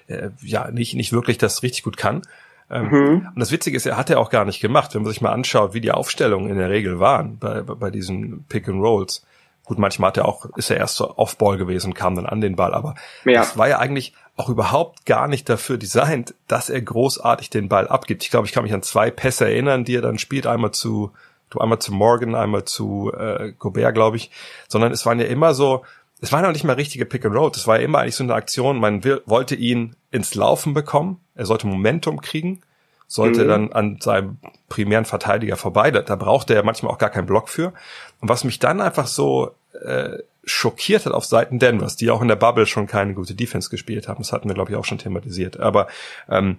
[0.08, 2.22] äh, ja, nicht, nicht wirklich das richtig gut kann.
[2.70, 3.28] Ähm, mhm.
[3.32, 5.32] Und das Witzige ist, er hat er auch gar nicht gemacht, wenn man sich mal
[5.32, 9.24] anschaut, wie die Aufstellungen in der Regel waren bei, bei diesen Pick and Rolls.
[9.64, 12.40] Gut, manchmal hat er auch, ist er erst so Off-Ball gewesen und kam dann an
[12.40, 13.34] den Ball, aber ja.
[13.34, 17.86] das war ja eigentlich auch überhaupt gar nicht dafür designt, dass er großartig den Ball
[17.86, 18.24] abgibt.
[18.24, 21.12] Ich glaube, ich kann mich an zwei Pässe erinnern, die er dann spielt, einmal zu,
[21.50, 24.30] du einmal zu Morgan, einmal zu äh, Gobert, glaube ich,
[24.68, 25.84] sondern es waren ja immer so,
[26.20, 28.24] es waren auch nicht mal richtige Pick and Roll, das war ja immer eigentlich so
[28.24, 32.60] eine Aktion, man will, wollte ihn ins Laufen bekommen, er sollte Momentum kriegen,
[33.06, 33.48] sollte mhm.
[33.48, 35.90] dann an seinem primären Verteidiger vorbei.
[35.90, 37.72] Da, da braucht er manchmal auch gar keinen Block für.
[38.20, 39.52] Und was mich dann einfach so
[39.84, 43.70] äh, schockiert hat auf Seiten Denvers, die auch in der Bubble schon keine gute Defense
[43.70, 45.58] gespielt haben, das hatten wir, glaube ich, auch schon thematisiert.
[45.60, 45.88] Aber
[46.28, 46.58] ähm,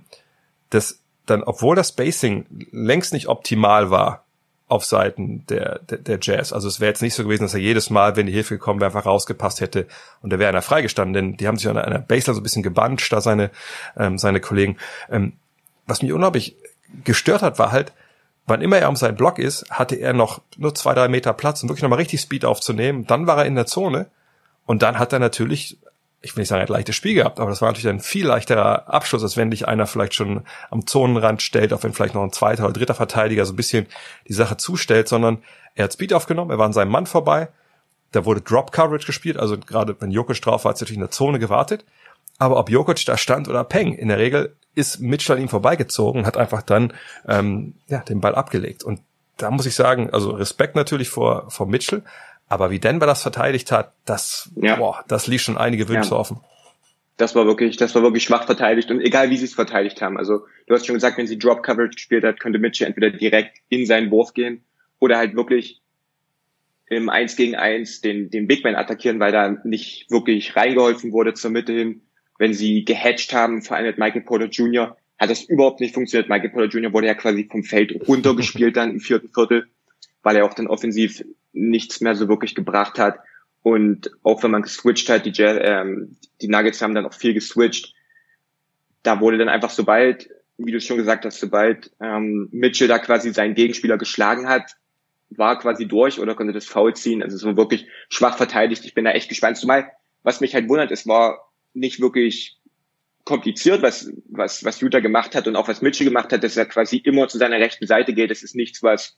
[0.69, 4.25] das dann, obwohl das Spacing längst nicht optimal war
[4.67, 6.51] auf Seiten der, der, der Jazz.
[6.51, 8.79] Also es wäre jetzt nicht so gewesen, dass er jedes Mal, wenn die Hilfe gekommen
[8.79, 9.87] wäre, einfach rausgepasst hätte
[10.21, 12.63] und da wäre einer freigestanden, denn die haben sich an einer Baseline so ein bisschen
[12.63, 13.51] gebannt, da seine,
[13.95, 14.77] ähm, seine Kollegen.
[15.09, 15.33] Ähm,
[15.85, 16.55] was mich unglaublich
[17.03, 17.93] gestört hat, war halt,
[18.47, 21.63] wann immer er um seinen Block ist, hatte er noch nur zwei, drei Meter Platz,
[21.63, 23.07] um wirklich nochmal richtig Speed aufzunehmen.
[23.07, 24.07] Dann war er in der Zone
[24.65, 25.77] und dann hat er natürlich,
[26.21, 28.27] ich will nicht sagen, er hat leichtes Spiel gehabt, aber das war natürlich ein viel
[28.27, 32.23] leichterer Abschluss, als wenn dich einer vielleicht schon am Zonenrand stellt, auch wenn vielleicht noch
[32.23, 33.87] ein zweiter oder dritter Verteidiger so ein bisschen
[34.27, 35.39] die Sache zustellt, sondern
[35.73, 37.49] er hat Speed aufgenommen, er war an seinem Mann vorbei,
[38.11, 41.11] da wurde Drop Coverage gespielt, also gerade wenn Jokic drauf war, hat natürlich in der
[41.11, 41.83] Zone gewartet.
[42.37, 46.21] Aber ob Jokic da stand oder Peng, in der Regel ist Mitchell an ihm vorbeigezogen
[46.21, 46.93] und hat einfach dann
[47.27, 48.83] ähm, ja, den Ball abgelegt.
[48.83, 48.99] Und
[49.37, 52.03] da muss ich sagen, also Respekt natürlich vor, vor Mitchell,
[52.47, 54.75] aber wie Denver das verteidigt hat, das, ja.
[54.75, 56.17] boah, das ließ schon einige Wünsche ja.
[56.17, 56.39] offen.
[57.17, 60.17] Das war wirklich, das war wirklich schwach verteidigt und egal wie sie es verteidigt haben.
[60.17, 63.57] Also du hast schon gesagt, wenn sie Drop Coverage gespielt hat, könnte Mitchell entweder direkt
[63.69, 64.63] in seinen Wurf gehen
[64.99, 65.81] oder halt wirklich
[66.87, 71.33] im Eins gegen Eins den, den Big Man attackieren, weil da nicht wirklich reingeholfen wurde
[71.33, 72.01] zur Mitte hin
[72.37, 76.29] wenn sie gehatcht haben, vor allem mit Michael Porter Jr., hat das überhaupt nicht funktioniert.
[76.29, 76.93] Michael Porter Jr.
[76.93, 79.67] wurde ja quasi vom Feld runtergespielt dann im vierten Viertel,
[80.23, 83.19] weil er auch dann offensiv nichts mehr so wirklich gebracht hat.
[83.63, 87.93] Und auch wenn man geswitcht hat, die, ähm, die Nuggets haben dann auch viel geswitcht.
[89.03, 93.33] Da wurde dann einfach sobald, wie du schon gesagt hast, sobald ähm, Mitchell da quasi
[93.33, 94.75] seinen Gegenspieler geschlagen hat,
[95.29, 97.23] war quasi durch oder konnte das Foul ziehen.
[97.23, 98.85] Also es war wirklich schwach verteidigt.
[98.85, 99.57] Ich bin da echt gespannt.
[99.57, 99.91] Zumal,
[100.23, 101.44] was mich halt wundert, es war
[101.75, 102.57] nicht wirklich
[103.25, 106.65] kompliziert, was, was, was Utah gemacht hat und auch was Mitchell gemacht hat, dass er
[106.65, 108.31] quasi immer zu seiner rechten Seite geht.
[108.31, 109.17] Das ist nichts, was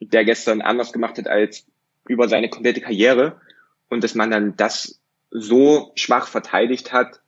[0.00, 1.66] der gestern anders gemacht hat als
[2.08, 3.40] über seine komplette Karriere.
[3.88, 7.20] Und dass man dann das so schwach verteidigt hat,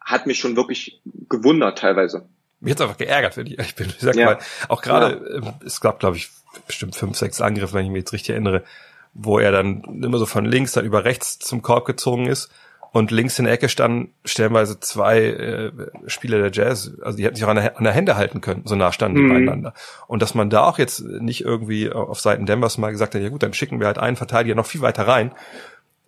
[0.00, 2.28] hat mich schon wirklich gewundert teilweise.
[2.60, 3.88] Mir hat's einfach geärgert, wenn ich ehrlich bin.
[3.88, 4.24] Ich sag ja.
[4.26, 5.36] mal, auch gerade, ja.
[5.36, 6.30] Ähm, es gab, glaube ich,
[6.66, 8.64] bestimmt fünf, sechs Angriffe, wenn ich mich jetzt richtig erinnere,
[9.12, 12.50] wo er dann immer so von links dann über rechts zum Korb gezogen ist
[12.92, 15.72] und links in der Ecke standen stellenweise zwei äh,
[16.06, 18.62] Spieler der Jazz, also die hätten sich auch an der, an der Hände halten können,
[18.64, 19.28] so nah standen die Mhm.
[19.28, 19.74] beieinander.
[20.06, 23.28] Und dass man da auch jetzt nicht irgendwie auf Seiten Denvers mal gesagt hat, ja
[23.28, 25.32] gut, dann schicken wir halt einen Verteidiger noch viel weiter rein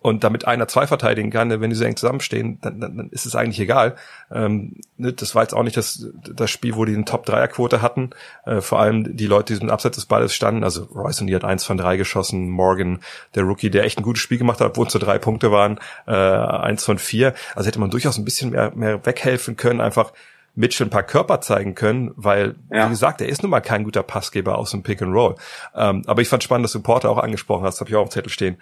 [0.03, 3.25] und damit einer zwei verteidigen kann, wenn die so eng zusammenstehen, dann, dann, dann ist
[3.25, 3.95] es eigentlich egal.
[4.31, 8.09] Ähm, ne, das war jetzt auch nicht das, das Spiel, wo die eine Top-Dreier-Quote hatten.
[8.45, 11.27] Äh, vor allem die Leute, die so im Abseits des Balles standen, also Royce und
[11.27, 12.99] die hat eins von drei geschossen, Morgan,
[13.33, 15.79] der Rookie, der echt ein gutes Spiel gemacht hat, obwohl es nur drei Punkte waren,
[16.05, 17.33] äh, eins von vier.
[17.55, 20.11] Also hätte man durchaus ein bisschen mehr, mehr weghelfen können, einfach
[20.55, 22.85] Mitchell ein paar Körper zeigen können, weil, Ja.
[22.85, 25.35] wie gesagt, er ist nun mal kein guter Passgeber aus dem Pick and Roll.
[25.73, 28.09] Ähm, aber ich fand spannend, dass du Porter auch angesprochen hast, habe ich auch auf
[28.09, 28.57] dem Zettel stehen.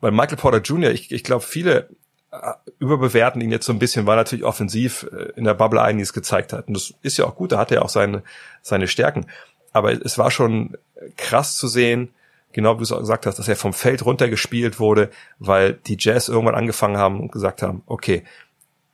[0.00, 1.88] Weil Michael Porter Jr., ich, ich glaube, viele
[2.30, 5.82] äh, überbewerten ihn jetzt so ein bisschen, weil er natürlich offensiv äh, in der Bubble
[5.82, 6.68] einiges gezeigt hat.
[6.68, 8.22] Und das ist ja auch gut, da hat er auch seine,
[8.62, 9.26] seine Stärken.
[9.72, 10.76] Aber es war schon
[11.16, 12.10] krass zu sehen,
[12.52, 15.96] genau wie du es auch gesagt hast, dass er vom Feld runtergespielt wurde, weil die
[15.98, 18.24] Jazz irgendwann angefangen haben und gesagt haben, okay,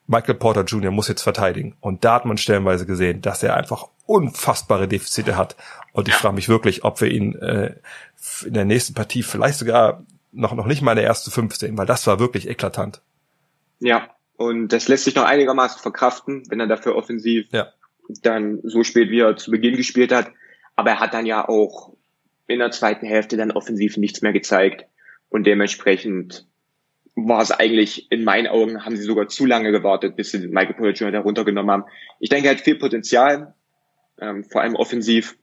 [0.06, 0.90] Michael Porter Jr.
[0.90, 1.76] muss jetzt verteidigen.
[1.80, 5.56] Und da hat man stellenweise gesehen, dass er einfach unfassbare Defizite hat.
[5.92, 7.74] Und ich frage mich wirklich, ob wir ihn äh,
[8.44, 10.02] in der nächsten Partie vielleicht sogar
[10.34, 13.00] noch, noch nicht mal in der ersten fünf sehen, weil das war wirklich eklatant.
[13.80, 17.68] Ja, und das lässt sich noch einigermaßen verkraften, wenn er dafür offensiv Ja.
[18.22, 20.30] dann so spielt, wie er zu Beginn gespielt hat.
[20.76, 21.92] Aber er hat dann ja auch
[22.46, 24.86] in der zweiten Hälfte dann offensiv nichts mehr gezeigt.
[25.28, 26.46] Und dementsprechend
[27.16, 30.74] war es eigentlich, in meinen Augen, haben sie sogar zu lange gewartet, bis sie Michael
[30.74, 31.20] Porter Jr.
[31.22, 31.84] runtergenommen haben.
[32.18, 33.54] Ich denke, er hat viel Potenzial,
[34.20, 35.36] ähm, vor allem offensiv.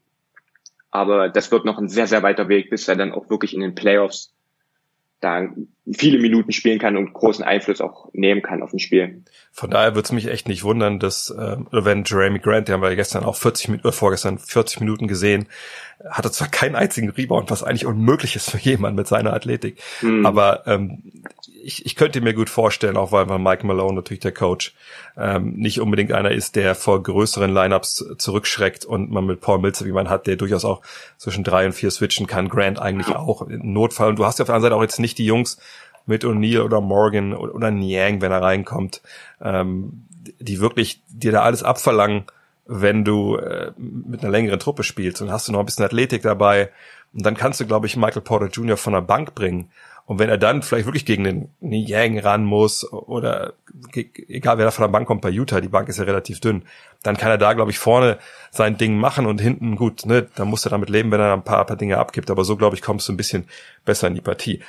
[0.90, 3.62] Aber das wird noch ein sehr, sehr weiter Weg, bis er dann auch wirklich in
[3.62, 4.34] den Playoffs
[5.22, 5.48] da
[5.92, 9.24] viele Minuten spielen kann und großen Einfluss auch nehmen kann auf ein Spiel.
[9.52, 12.82] Von daher würde es mich echt nicht wundern, dass, äh, wenn Jeremy Grant, den haben
[12.82, 15.48] wir ja gestern auch 40 Minuten, oder vorgestern 40 Minuten gesehen,
[16.10, 20.26] hatte zwar keinen einzigen Rebound, was eigentlich unmöglich ist für jemanden mit seiner Athletik, Mhm.
[20.26, 21.04] aber ähm,
[21.64, 24.74] ich, ich könnte mir gut vorstellen, auch weil man Mike Malone natürlich der Coach
[25.16, 29.86] ähm, nicht unbedingt einer ist, der vor größeren Lineups zurückschreckt und man mit Paul Milzer,
[29.86, 30.82] wie man hat, der durchaus auch
[31.18, 34.10] zwischen drei und vier switchen kann, Grant eigentlich auch im Notfall.
[34.10, 35.58] Und du hast ja auf der anderen Seite auch jetzt nicht die Jungs
[36.12, 39.02] mit O'Neal oder Morgan oder, Niang, wenn er reinkommt,
[39.42, 40.06] ähm,
[40.40, 42.26] die wirklich dir da alles abverlangen,
[42.66, 46.22] wenn du äh, mit einer längeren Truppe spielst und hast du noch ein bisschen Athletik
[46.22, 46.70] dabei
[47.14, 48.78] und dann kannst du, glaube ich, Michael Porter Jr.
[48.78, 49.70] von der Bank bringen.
[50.06, 53.54] Und wenn er dann vielleicht wirklich gegen den Niang ran muss oder
[54.28, 56.64] egal wer da von der Bank kommt bei Utah, die Bank ist ja relativ dünn,
[57.04, 58.18] dann kann er da, glaube ich, vorne
[58.50, 61.44] sein Ding machen und hinten gut, ne, da muss er damit leben, wenn er ein
[61.44, 62.30] paar, paar Dinge abgibt.
[62.30, 63.46] Aber so, glaube ich, kommst du ein bisschen
[63.86, 64.62] besser in die Partie.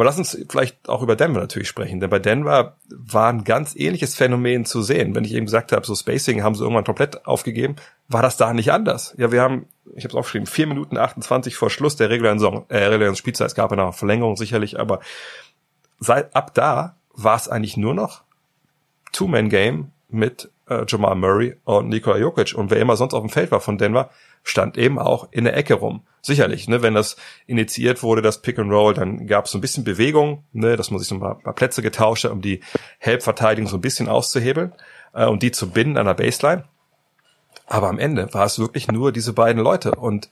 [0.00, 3.76] Aber lass uns vielleicht auch über Denver natürlich sprechen, denn bei Denver war ein ganz
[3.76, 5.14] ähnliches Phänomen zu sehen.
[5.14, 7.76] Wenn ich eben gesagt habe, so Spacing haben sie irgendwann komplett aufgegeben,
[8.08, 9.12] war das da nicht anders.
[9.18, 12.64] Ja, wir haben, ich habe es aufgeschrieben, vier Minuten 28 vor Schluss der regulären, Saison,
[12.70, 13.48] äh, regulären Spielzeit.
[13.48, 15.00] Es gab noch Verlängerung sicherlich, aber
[15.98, 18.22] seit ab da war es eigentlich nur noch
[19.12, 22.54] Two-Man-Game mit äh, Jamal Murray und Nikola Jokic.
[22.54, 24.08] Und wer immer sonst auf dem Feld war von Denver,
[24.44, 26.04] stand eben auch in der Ecke rum.
[26.22, 29.62] Sicherlich, ne, wenn das initiiert wurde, das Pick and Roll, dann gab es so ein
[29.62, 32.60] bisschen Bewegung, ne, dass man sich so ein paar, paar Plätze getauscht hat, um die
[32.98, 34.72] Help-Verteidigung so ein bisschen auszuhebeln
[35.14, 36.64] äh, und die zu binden an der Baseline.
[37.66, 39.92] Aber am Ende war es wirklich nur diese beiden Leute.
[39.92, 40.28] Und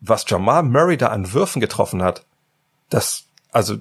[0.00, 2.26] was Jamal Murray da an Würfen getroffen hat,
[2.90, 3.76] das, also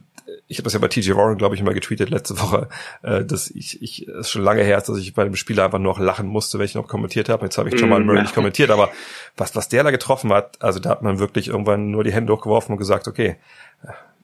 [0.47, 2.69] ich habe das ja bei TJ Warren, glaube ich, mal getweetet letzte Woche,
[3.03, 5.65] äh, dass ich, ich es ist schon lange her, ist, dass ich bei dem Spieler
[5.65, 7.45] einfach nur noch lachen musste, wenn ich noch kommentiert habe.
[7.45, 8.89] Jetzt habe ich Jamal Mm, Murray nicht kommentiert, aber
[9.37, 12.33] was, was der da getroffen hat, also da hat man wirklich irgendwann nur die Hände
[12.33, 13.37] hochgeworfen und gesagt, okay,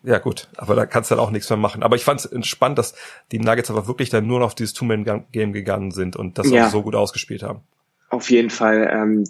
[0.04, 1.84] ja gut, aber da kannst du dann auch nichts mehr machen.
[1.84, 2.94] Aber ich fand es entspannt, dass
[3.32, 6.68] die Nuggets aber wirklich dann nur noch auf dieses Two-Man-Game gegangen sind und das Ja.
[6.68, 7.62] auch so gut ausgespielt haben.
[8.10, 8.90] Auf jeden Fall.
[8.92, 9.24] Ähm,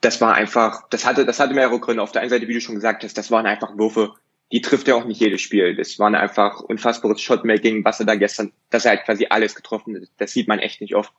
[0.00, 2.02] das war einfach, das hatte, das hatte mehrere Gründe.
[2.02, 4.12] Auf der einen Seite, wie du schon gesagt hast, das waren einfach Würfe,
[4.52, 5.76] die trifft ja auch nicht jedes Spiel.
[5.76, 9.96] Das waren einfach unfassbares Shotmaking, was er da gestern, dass er halt quasi alles getroffen
[9.96, 10.08] hat.
[10.18, 11.12] Das sieht man echt nicht oft.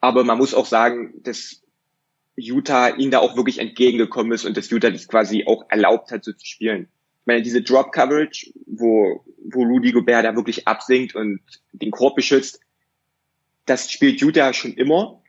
[0.00, 1.62] Aber man muss auch sagen, dass
[2.36, 6.24] Utah ihn da auch wirklich entgegengekommen ist und dass Utah das quasi auch erlaubt hat,
[6.24, 6.88] so zu spielen.
[7.20, 11.40] Ich meine, diese Drop Coverage, wo, wo Rudy Gobert da wirklich absinkt und
[11.72, 12.60] den Korb beschützt,
[13.64, 15.22] das spielt Utah schon immer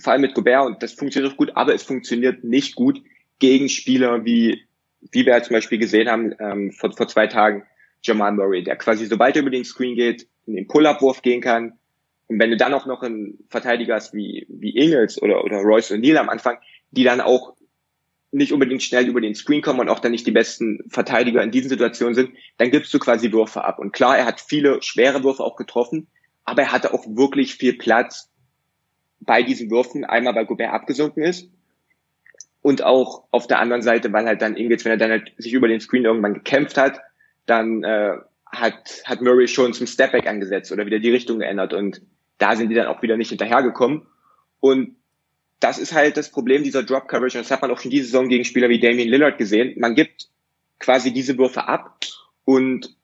[0.00, 3.02] vor allem mit Gobert und das funktioniert auch gut, aber es funktioniert nicht gut
[3.38, 4.64] gegen Spieler wie,
[5.00, 7.64] wie wir zum Beispiel gesehen haben ähm, vor, vor zwei Tagen,
[8.02, 11.78] Jamal Murray, der quasi sobald er über den Screen geht, in den Pull-Up-Wurf gehen kann.
[12.28, 15.92] Und wenn du dann auch noch einen Verteidiger hast wie, wie Ingles oder, oder Royce
[15.92, 16.58] O'Neal am Anfang,
[16.90, 17.54] die dann auch
[18.30, 21.50] nicht unbedingt schnell über den Screen kommen und auch dann nicht die besten Verteidiger in
[21.50, 23.78] diesen Situationen sind, dann gibst du quasi Würfe ab.
[23.78, 26.08] Und klar, er hat viele schwere Würfe auch getroffen,
[26.44, 28.30] aber er hatte auch wirklich viel Platz
[29.20, 31.50] bei diesen Würfen, einmal weil Gobert abgesunken ist
[32.62, 35.52] und auch auf der anderen Seite, weil halt dann Ingels, wenn er dann halt sich
[35.52, 37.00] über den Screen irgendwann gekämpft hat,
[37.46, 38.16] dann äh,
[38.46, 42.02] hat, hat Murray schon zum Stepback angesetzt oder wieder die Richtung geändert und
[42.38, 44.06] da sind die dann auch wieder nicht hinterhergekommen.
[44.60, 44.96] Und
[45.60, 48.06] das ist halt das Problem dieser Drop Coverage und das hat man auch schon diese
[48.06, 49.78] Saison gegen Spieler wie Damian Lillard gesehen.
[49.78, 50.28] Man gibt
[50.78, 52.04] quasi diese Würfe ab
[52.44, 52.96] und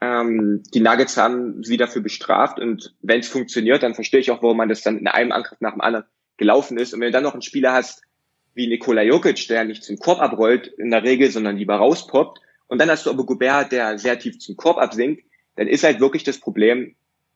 [0.00, 4.42] ähm, die Nuggets haben sie dafür bestraft und wenn es funktioniert, dann verstehe ich auch,
[4.42, 6.06] warum man das dann in einem Angriff nach dem anderen
[6.36, 6.94] gelaufen ist.
[6.94, 8.02] Und wenn du dann noch einen Spieler hast
[8.58, 12.78] wie Nikola Jokic, der nicht zum Korb abrollt in der Regel, sondern lieber rauspoppt, und
[12.78, 15.24] dann hast du aber Gobert, der sehr tief zum Korb absinkt,
[15.56, 16.94] dann ist halt wirklich das Problem,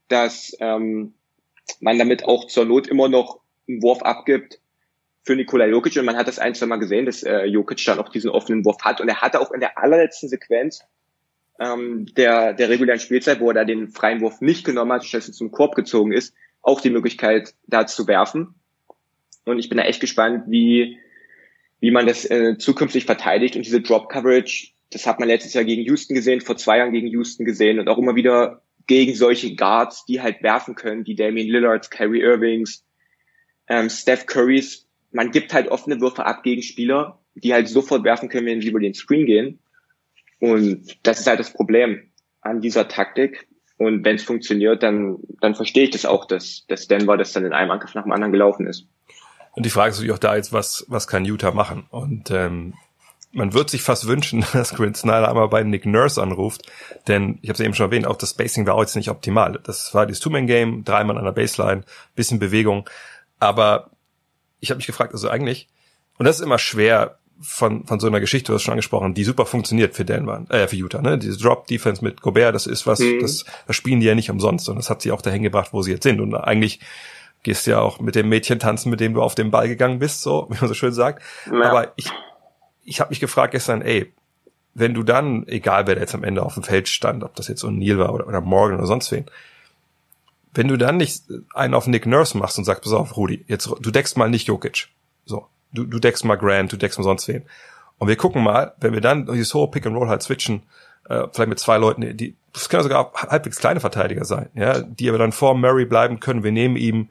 [0.08, 1.14] dass ähm,
[1.80, 4.60] man damit auch zur Not immer noch einen Wurf abgibt
[5.24, 5.96] für Nikola Jokic.
[5.96, 8.64] Und man hat das ein, zwei Mal gesehen, dass äh, Jokic dann auch diesen offenen
[8.64, 9.00] Wurf hat.
[9.00, 10.84] Und er hatte auch in der allerletzten Sequenz
[11.58, 15.32] ähm, der, der regulären Spielzeit, wo er da den freien Wurf nicht genommen hat, stattdessen
[15.32, 18.54] zum Korb gezogen ist, auch die Möglichkeit da zu werfen.
[19.44, 20.98] Und ich bin da echt gespannt, wie,
[21.82, 25.64] wie man das äh, zukünftig verteidigt und diese Drop Coverage, das hat man letztes Jahr
[25.64, 29.56] gegen Houston gesehen, vor zwei Jahren gegen Houston gesehen und auch immer wieder gegen solche
[29.56, 32.84] Guards, die halt werfen können, die Damien Lillards, Kyrie Irvings,
[33.66, 34.86] ähm, Steph Currys.
[35.10, 38.68] Man gibt halt offene Würfe ab gegen Spieler, die halt sofort werfen können, wenn sie
[38.68, 39.58] über den Screen gehen.
[40.38, 43.48] Und das ist halt das Problem an dieser Taktik.
[43.76, 47.44] Und wenn es funktioniert, dann, dann verstehe ich das auch, dass, dass Denver das dann
[47.44, 48.86] in einem Angriff nach dem anderen gelaufen ist.
[49.52, 51.84] Und die Frage ist natürlich auch da jetzt, was, was kann Utah machen?
[51.90, 52.74] Und ähm,
[53.32, 56.70] man wird sich fast wünschen, dass Grant Snyder einmal bei Nick Nurse anruft,
[57.08, 59.58] denn ich habe es eben schon erwähnt, auch das Spacing war jetzt nicht optimal.
[59.64, 61.82] Das war dieses Two-Man-Game, dreimal an der Baseline,
[62.14, 62.88] bisschen Bewegung,
[63.38, 63.90] aber
[64.60, 65.68] ich habe mich gefragt, also eigentlich,
[66.18, 69.24] und das ist immer schwer von, von so einer Geschichte, du hast schon angesprochen, die
[69.24, 71.18] super funktioniert für Denver, äh, für Utah, ne?
[71.18, 73.20] Diese Drop-Defense mit Gobert, das ist was, mhm.
[73.20, 75.82] das, das spielen die ja nicht umsonst und das hat sie auch dahin gebracht, wo
[75.82, 76.78] sie jetzt sind und eigentlich
[77.42, 80.22] gehst ja auch mit dem Mädchen tanzen, mit dem du auf den Ball gegangen bist,
[80.22, 81.22] so, wie man so schön sagt.
[81.50, 81.70] Ja.
[81.70, 82.10] Aber ich,
[82.84, 84.12] ich habe mich gefragt gestern, ey,
[84.74, 87.48] wenn du dann, egal wer da jetzt am Ende auf dem Feld stand, ob das
[87.48, 89.26] jetzt O'Neill war oder, oder Morgan oder sonst wen,
[90.54, 91.24] wenn du dann nicht
[91.54, 94.48] einen auf Nick Nurse machst und sagst, pass auf, Rudi, jetzt, du deckst mal nicht
[94.48, 94.88] Jokic.
[95.24, 95.46] So.
[95.72, 97.44] Du, du deckst mal Grant, du deckst mal sonst wen.
[97.98, 100.62] Und wir gucken mal, wenn wir dann dieses hohe Pick and Roll halt switchen,
[101.08, 105.08] äh, vielleicht mit zwei Leuten, die, das können sogar halbwegs kleine Verteidiger sein, ja, die
[105.08, 106.44] aber dann vor Murray bleiben können.
[106.44, 107.08] Wir nehmen ihm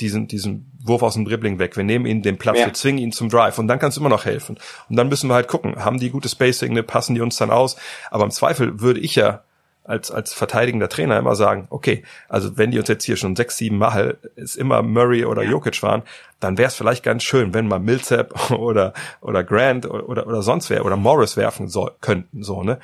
[0.00, 1.76] diesen, diesen Wurf aus dem Dribbling weg.
[1.76, 2.66] Wir nehmen ihn den Platz, ja.
[2.66, 4.58] wir zwingen ihn zum Drive und dann kannst du immer noch helfen.
[4.88, 7.50] Und dann müssen wir halt gucken, haben die gute Spacing, ne, passen die uns dann
[7.50, 7.76] aus.
[8.10, 9.42] Aber im Zweifel würde ich ja
[9.84, 13.56] als, als verteidigender Trainer immer sagen, okay, also wenn die uns jetzt hier schon sechs,
[13.56, 15.50] sieben Mal es immer Murray oder ja.
[15.50, 16.02] Jokic waren,
[16.38, 20.42] dann wäre es vielleicht ganz schön, wenn mal Millsap oder, oder Grant oder, oder, oder
[20.42, 22.78] sonst wer oder Morris werfen soll, könnten, so, ne?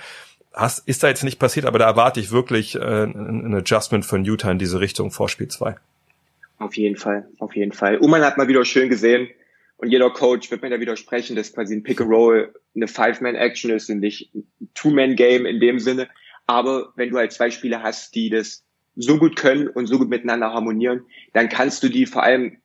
[0.53, 4.07] Hast, ist da jetzt nicht passiert, aber da erwarte ich wirklich äh, ein, ein Adjustment
[4.07, 5.77] von Utah in diese Richtung vor Spiel 2.
[6.59, 7.99] Auf jeden Fall, auf jeden Fall.
[7.99, 9.29] Und man hat mal wieder schön gesehen,
[9.79, 14.01] und jeder Coach wird mir da widersprechen, dass quasi ein Pick-and-Roll eine Five-Man-Action ist und
[14.01, 16.09] nicht ein Two-Man-Game in dem Sinne.
[16.47, 18.65] Aber wenn du halt zwei Spieler hast, die das
[18.95, 22.57] so gut können und so gut miteinander harmonieren, dann kannst du die vor allem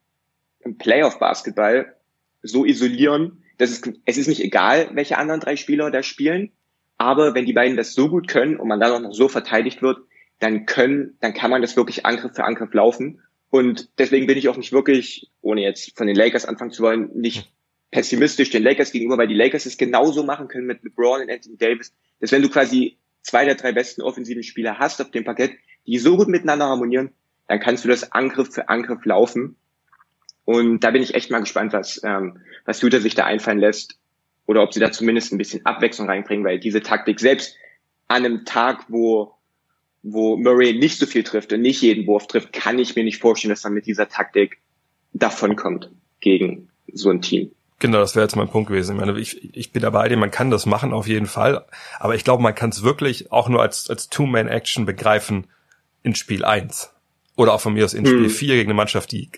[0.61, 1.95] im Playoff-Basketball
[2.43, 6.51] so isolieren, dass es, es ist nicht egal, welche anderen drei Spieler da spielen.
[6.97, 9.81] Aber wenn die beiden das so gut können und man dann auch noch so verteidigt
[9.81, 9.97] wird,
[10.39, 13.21] dann können, dann kann man das wirklich Angriff für Angriff laufen.
[13.51, 17.11] Und deswegen bin ich auch nicht wirklich, ohne jetzt von den Lakers anfangen zu wollen,
[17.13, 17.51] nicht
[17.91, 21.57] pessimistisch den Lakers gegenüber, weil die Lakers es genauso machen können mit LeBron und Anthony
[21.57, 25.51] Davis, dass wenn du quasi zwei der drei besten offensiven Spieler hast auf dem Parkett,
[25.85, 27.11] die so gut miteinander harmonieren,
[27.47, 29.57] dann kannst du das Angriff für Angriff laufen.
[30.45, 33.99] Und da bin ich echt mal gespannt, was, ähm, was Utah sich da einfallen lässt.
[34.45, 37.55] Oder ob sie da zumindest ein bisschen Abwechslung reinbringen, weil diese Taktik selbst
[38.07, 39.35] an einem Tag, wo
[40.03, 43.19] wo Murray nicht so viel trifft und nicht jeden Wurf trifft, kann ich mir nicht
[43.19, 44.59] vorstellen, dass er mit dieser Taktik
[45.13, 47.51] davonkommt gegen so ein Team.
[47.79, 48.95] Genau, das wäre jetzt mein Punkt gewesen.
[48.95, 51.65] Ich meine, ich, ich bin dabei, man kann das machen auf jeden Fall,
[51.99, 55.47] aber ich glaube, man kann es wirklich auch nur als, als Two-Man-Action begreifen
[56.03, 56.93] in Spiel 1.
[57.35, 58.29] Oder auch von mir aus in Spiel hm.
[58.29, 59.29] 4 gegen eine Mannschaft, die,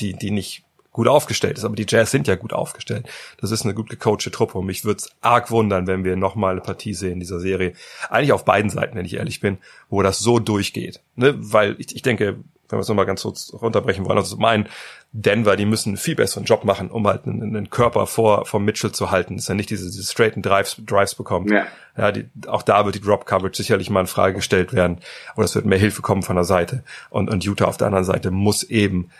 [0.00, 1.64] die, die nicht gut aufgestellt ist.
[1.64, 3.08] Aber die Jazz sind ja gut aufgestellt.
[3.40, 6.52] Das ist eine gut gecoachte Truppe und mich würde es arg wundern, wenn wir nochmal
[6.52, 7.72] eine Partie sehen in dieser Serie.
[8.10, 9.58] Eigentlich auf beiden Seiten, wenn ich ehrlich bin,
[9.90, 11.00] wo das so durchgeht.
[11.16, 11.34] Ne?
[11.38, 14.68] Weil ich, ich denke, wenn wir es nochmal ganz kurz runterbrechen wollen, also mein
[15.12, 18.64] Denver, die müssen einen viel besseren Job machen, um halt einen, einen Körper vor vom
[18.64, 21.50] Mitchell zu halten, dass er nicht diese, diese straighten Drives, Drives bekommt.
[21.50, 21.66] Ja.
[21.96, 24.98] Ja, die, auch da wird die Drop Coverage sicherlich mal in Frage gestellt werden
[25.34, 26.84] oder es wird mehr Hilfe kommen von der Seite.
[27.10, 29.10] Und, und Utah auf der anderen Seite muss eben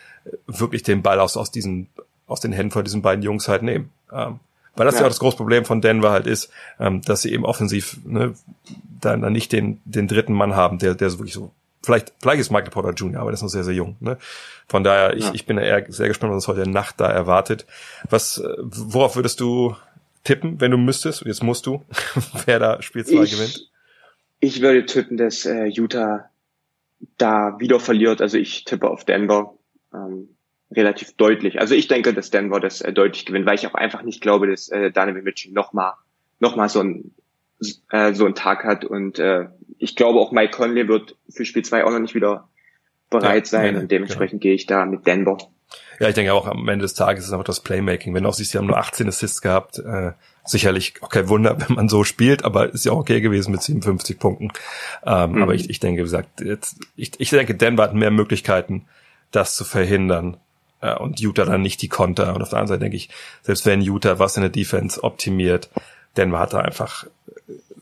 [0.46, 1.88] wirklich den Ball aus, aus diesen,
[2.26, 3.90] aus den Händen von diesen beiden Jungs halt nehmen.
[4.12, 4.40] Ähm,
[4.76, 5.00] weil das ja.
[5.00, 8.34] ja auch das große Problem von Denver halt ist, ähm, dass sie eben offensiv ne,
[9.00, 11.50] dann, dann nicht den, den dritten Mann haben, der, der so wirklich so,
[11.82, 13.96] vielleicht, vielleicht ist Michael Porter Jr., aber der ist noch sehr, sehr jung.
[14.00, 14.18] Ne?
[14.68, 15.30] Von daher, ich, ja.
[15.34, 17.66] ich bin eher sehr gespannt, was uns heute Nacht da erwartet.
[18.08, 19.74] Was, äh, worauf würdest du
[20.22, 21.22] tippen, wenn du müsstest?
[21.22, 21.84] Jetzt musst du,
[22.46, 23.70] wer da Spiel 2 gewinnt.
[24.40, 26.30] Ich würde tippen, dass äh, Utah
[27.16, 28.22] da wieder verliert.
[28.22, 29.54] Also ich tippe auf Denver
[29.94, 30.36] ähm,
[30.70, 31.60] relativ deutlich.
[31.60, 34.48] Also ich denke, dass Denver das äh, deutlich gewinnt, weil ich auch einfach nicht glaube,
[34.48, 35.92] dass äh, Donovan Mitchell nochmal
[36.40, 37.14] noch mal so ein
[37.90, 39.46] äh, so einen Tag hat und äh,
[39.78, 42.48] ich glaube auch Mike Conley wird für Spiel 2 auch noch nicht wieder
[43.10, 44.50] bereit ja, sein nee, und dementsprechend genau.
[44.50, 45.38] gehe ich da mit Denver.
[46.00, 48.14] Ja, ich denke auch am Ende des Tages ist einfach das Playmaking.
[48.14, 50.12] Wenn du auch siehst, sie haben nur 18 Assists gehabt, äh,
[50.44, 53.62] sicherlich auch kein Wunder, wenn man so spielt, aber ist ja auch okay gewesen mit
[53.62, 54.52] 57 Punkten.
[55.04, 55.42] Ähm, mhm.
[55.42, 58.86] Aber ich, ich denke, wie gesagt, jetzt, ich, ich denke, Denver hat mehr Möglichkeiten,
[59.30, 60.36] das zu verhindern.
[60.80, 62.34] Äh, und Utah dann nicht die Konter.
[62.34, 63.10] Und auf der anderen Seite denke ich,
[63.42, 65.70] selbst wenn Utah was in der Defense optimiert,
[66.16, 67.06] Denver hat da einfach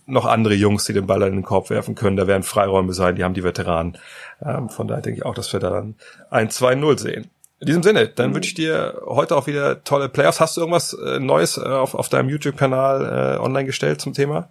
[0.07, 2.16] noch andere Jungs, die den Ball in den Korb werfen können.
[2.16, 3.99] Da werden Freiräume sein, die haben die Veteranen.
[4.44, 5.97] Ähm, von daher denke ich auch, dass wir da dann
[6.30, 7.30] ein 2-0 sehen.
[7.59, 10.40] In diesem Sinne, dann wünsche ich dir heute auch wieder tolle Playoffs.
[10.40, 14.51] Hast du irgendwas äh, Neues äh, auf, auf deinem YouTube-Kanal äh, online gestellt zum Thema?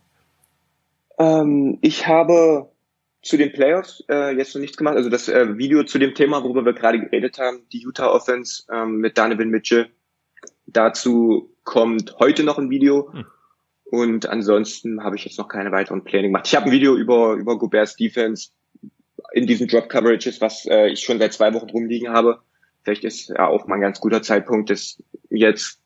[1.19, 2.67] Ähm, ich habe
[3.25, 4.95] zu den Playoffs äh, jetzt noch nichts gemacht.
[4.95, 8.63] Also das äh, Video zu dem Thema, worüber wir gerade geredet haben, die Utah Offense
[8.71, 9.89] ähm, mit Donovan Mitchell.
[10.67, 13.11] Dazu kommt heute noch ein Video.
[13.11, 13.25] Hm.
[13.85, 16.45] Und ansonsten habe ich jetzt noch keine weiteren Pläne gemacht.
[16.45, 18.49] Ich habe ein Video über, über Gobert's Defense
[19.33, 22.41] in diesen Drop Coverages, was äh, ich schon seit zwei Wochen rumliegen habe.
[22.83, 25.01] Vielleicht ist ja auch mal ein ganz guter Zeitpunkt, das
[25.31, 25.81] jetzt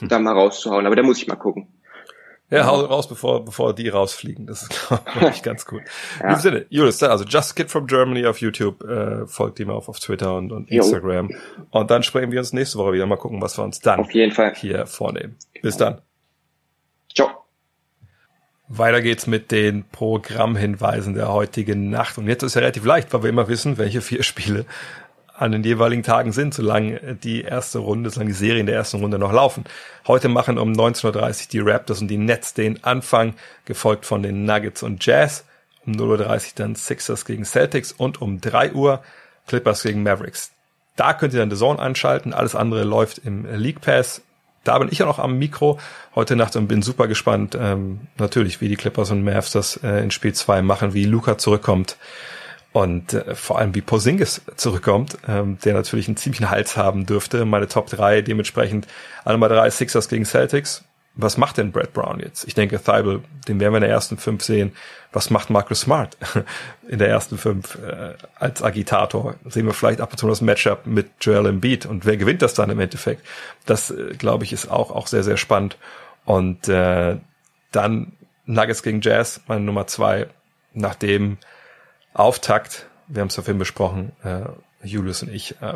[0.00, 0.08] hm.
[0.08, 0.84] da mal rauszuhauen.
[0.84, 1.68] Aber da muss ich mal gucken.
[2.50, 4.46] Ja, hau raus, bevor, bevor die rausfliegen.
[4.46, 5.82] Das ist, glaube ich, ganz gut.
[6.20, 6.28] ja.
[6.28, 9.88] In diesem Sinne, Julius, also Just Kid from Germany auf YouTube, äh, folgt ihm auf,
[9.88, 11.30] auf Twitter und, und Instagram.
[11.30, 11.36] Jo.
[11.70, 13.06] Und dann sprechen wir uns nächste Woche wieder.
[13.06, 14.54] Mal gucken, was wir uns dann auf jeden Fall.
[14.54, 15.36] hier vornehmen.
[15.62, 16.02] Bis dann.
[17.14, 17.30] Ciao.
[18.68, 22.18] Weiter geht's mit den Programmhinweisen der heutigen Nacht.
[22.18, 24.66] Und jetzt ist ja relativ leicht, weil wir immer wissen, welche vier Spiele
[25.36, 29.18] an den jeweiligen Tagen sind, solange die erste Runde, solange die Serien der ersten Runde
[29.18, 29.64] noch laufen.
[30.06, 34.44] Heute machen um 19.30 Uhr die Raptors und die Nets den Anfang, gefolgt von den
[34.44, 35.44] Nuggets und Jazz.
[35.86, 39.02] Um 0.30 Uhr dann Sixers gegen Celtics und um 3 Uhr
[39.46, 40.52] Clippers gegen Mavericks.
[40.96, 42.32] Da könnt ihr dann The Zone anschalten.
[42.32, 44.22] Alles andere läuft im League Pass.
[44.62, 45.78] Da bin ich ja noch am Mikro
[46.14, 50.02] heute Nacht und bin super gespannt, ähm, natürlich, wie die Clippers und Mavs das äh,
[50.02, 51.98] in Spiel 2 machen, wie Luca zurückkommt
[52.74, 57.44] und äh, vor allem wie Porzingis zurückkommt, ähm, der natürlich einen ziemlichen Hals haben dürfte.
[57.44, 58.88] Meine Top 3 dementsprechend
[59.24, 60.82] alle mal drei Sixers gegen Celtics.
[61.14, 62.48] Was macht denn Brad Brown jetzt?
[62.48, 64.72] Ich denke, Thibault, den werden wir in der ersten fünf sehen.
[65.12, 66.16] Was macht Marcus Smart
[66.88, 69.36] in der ersten fünf äh, als Agitator?
[69.48, 72.54] Sehen wir vielleicht ab und zu das Matchup mit Joel Embiid und wer gewinnt das
[72.54, 73.24] dann im Endeffekt?
[73.66, 75.78] Das, äh, glaube ich, ist auch, auch sehr, sehr spannend.
[76.24, 77.18] Und äh,
[77.70, 78.14] dann
[78.46, 80.26] Nuggets gegen Jazz, meine Nummer zwei,
[80.72, 81.38] nachdem
[82.14, 84.44] Auftakt, wir haben es ja vorhin besprochen, äh,
[84.86, 85.74] Julius und ich, äh,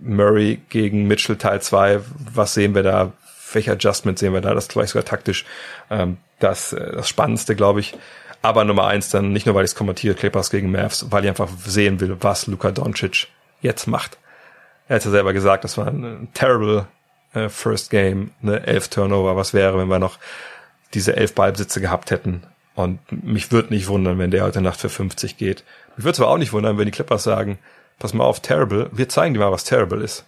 [0.00, 2.00] Murray gegen Mitchell Teil 2,
[2.34, 3.12] was sehen wir da?
[3.52, 4.54] Welche Adjustment sehen wir da?
[4.54, 5.44] Das vielleicht sogar taktisch
[5.90, 7.94] ähm, das, äh, das Spannendste, glaube ich.
[8.42, 11.28] Aber Nummer eins dann, nicht nur, weil ich es kommentiere, Clippers gegen Mavs, weil ich
[11.30, 13.28] einfach sehen will, was Luka Doncic
[13.60, 14.18] jetzt macht.
[14.88, 16.86] Er hat ja selber gesagt, das war ein terrible
[17.32, 19.36] äh, First Game, ne, elf Turnover.
[19.36, 20.18] Was wäre, wenn wir noch
[20.94, 22.42] diese elf Ballbesitze gehabt hätten
[22.76, 25.64] und mich würde nicht wundern, wenn der heute Nacht für 50 geht.
[25.96, 27.58] Mich würde zwar auch nicht wundern, wenn die Clippers sagen,
[27.98, 30.24] pass mal auf, Terrible, wir zeigen dir mal, was Terrible ist.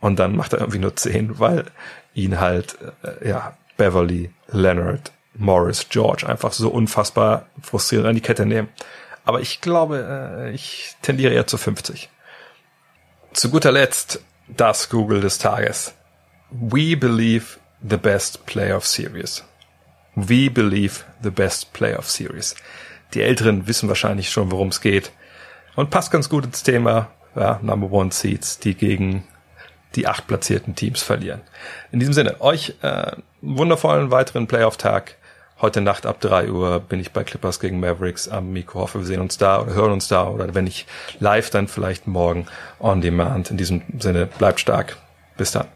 [0.00, 1.66] Und dann macht er irgendwie nur 10, weil
[2.14, 8.46] ihn halt, äh, ja, Beverly, Leonard, Morris, George einfach so unfassbar frustrierend an die Kette
[8.46, 8.68] nehmen.
[9.26, 12.08] Aber ich glaube, äh, ich tendiere eher zu 50.
[13.34, 15.92] Zu guter Letzt das Google des Tages.
[16.50, 19.44] We believe the best playoff series.
[20.26, 22.56] We Believe the Best Playoff Series.
[23.14, 25.12] Die Älteren wissen wahrscheinlich schon, worum es geht.
[25.76, 29.24] Und passt ganz gut ins Thema, ja, Number One Seeds, die gegen
[29.94, 31.40] die acht platzierten Teams verlieren.
[31.92, 33.12] In diesem Sinne, euch äh,
[33.42, 35.14] wundervollen weiteren Playoff-Tag.
[35.60, 38.80] Heute Nacht ab drei Uhr bin ich bei Clippers gegen Mavericks am Mikro.
[38.80, 40.86] Hoffe, wir sehen uns da oder hören uns da oder wenn nicht
[41.20, 42.46] live, dann vielleicht morgen
[42.80, 43.50] on demand.
[43.50, 44.96] In diesem Sinne, bleibt stark.
[45.36, 45.68] Bis dann.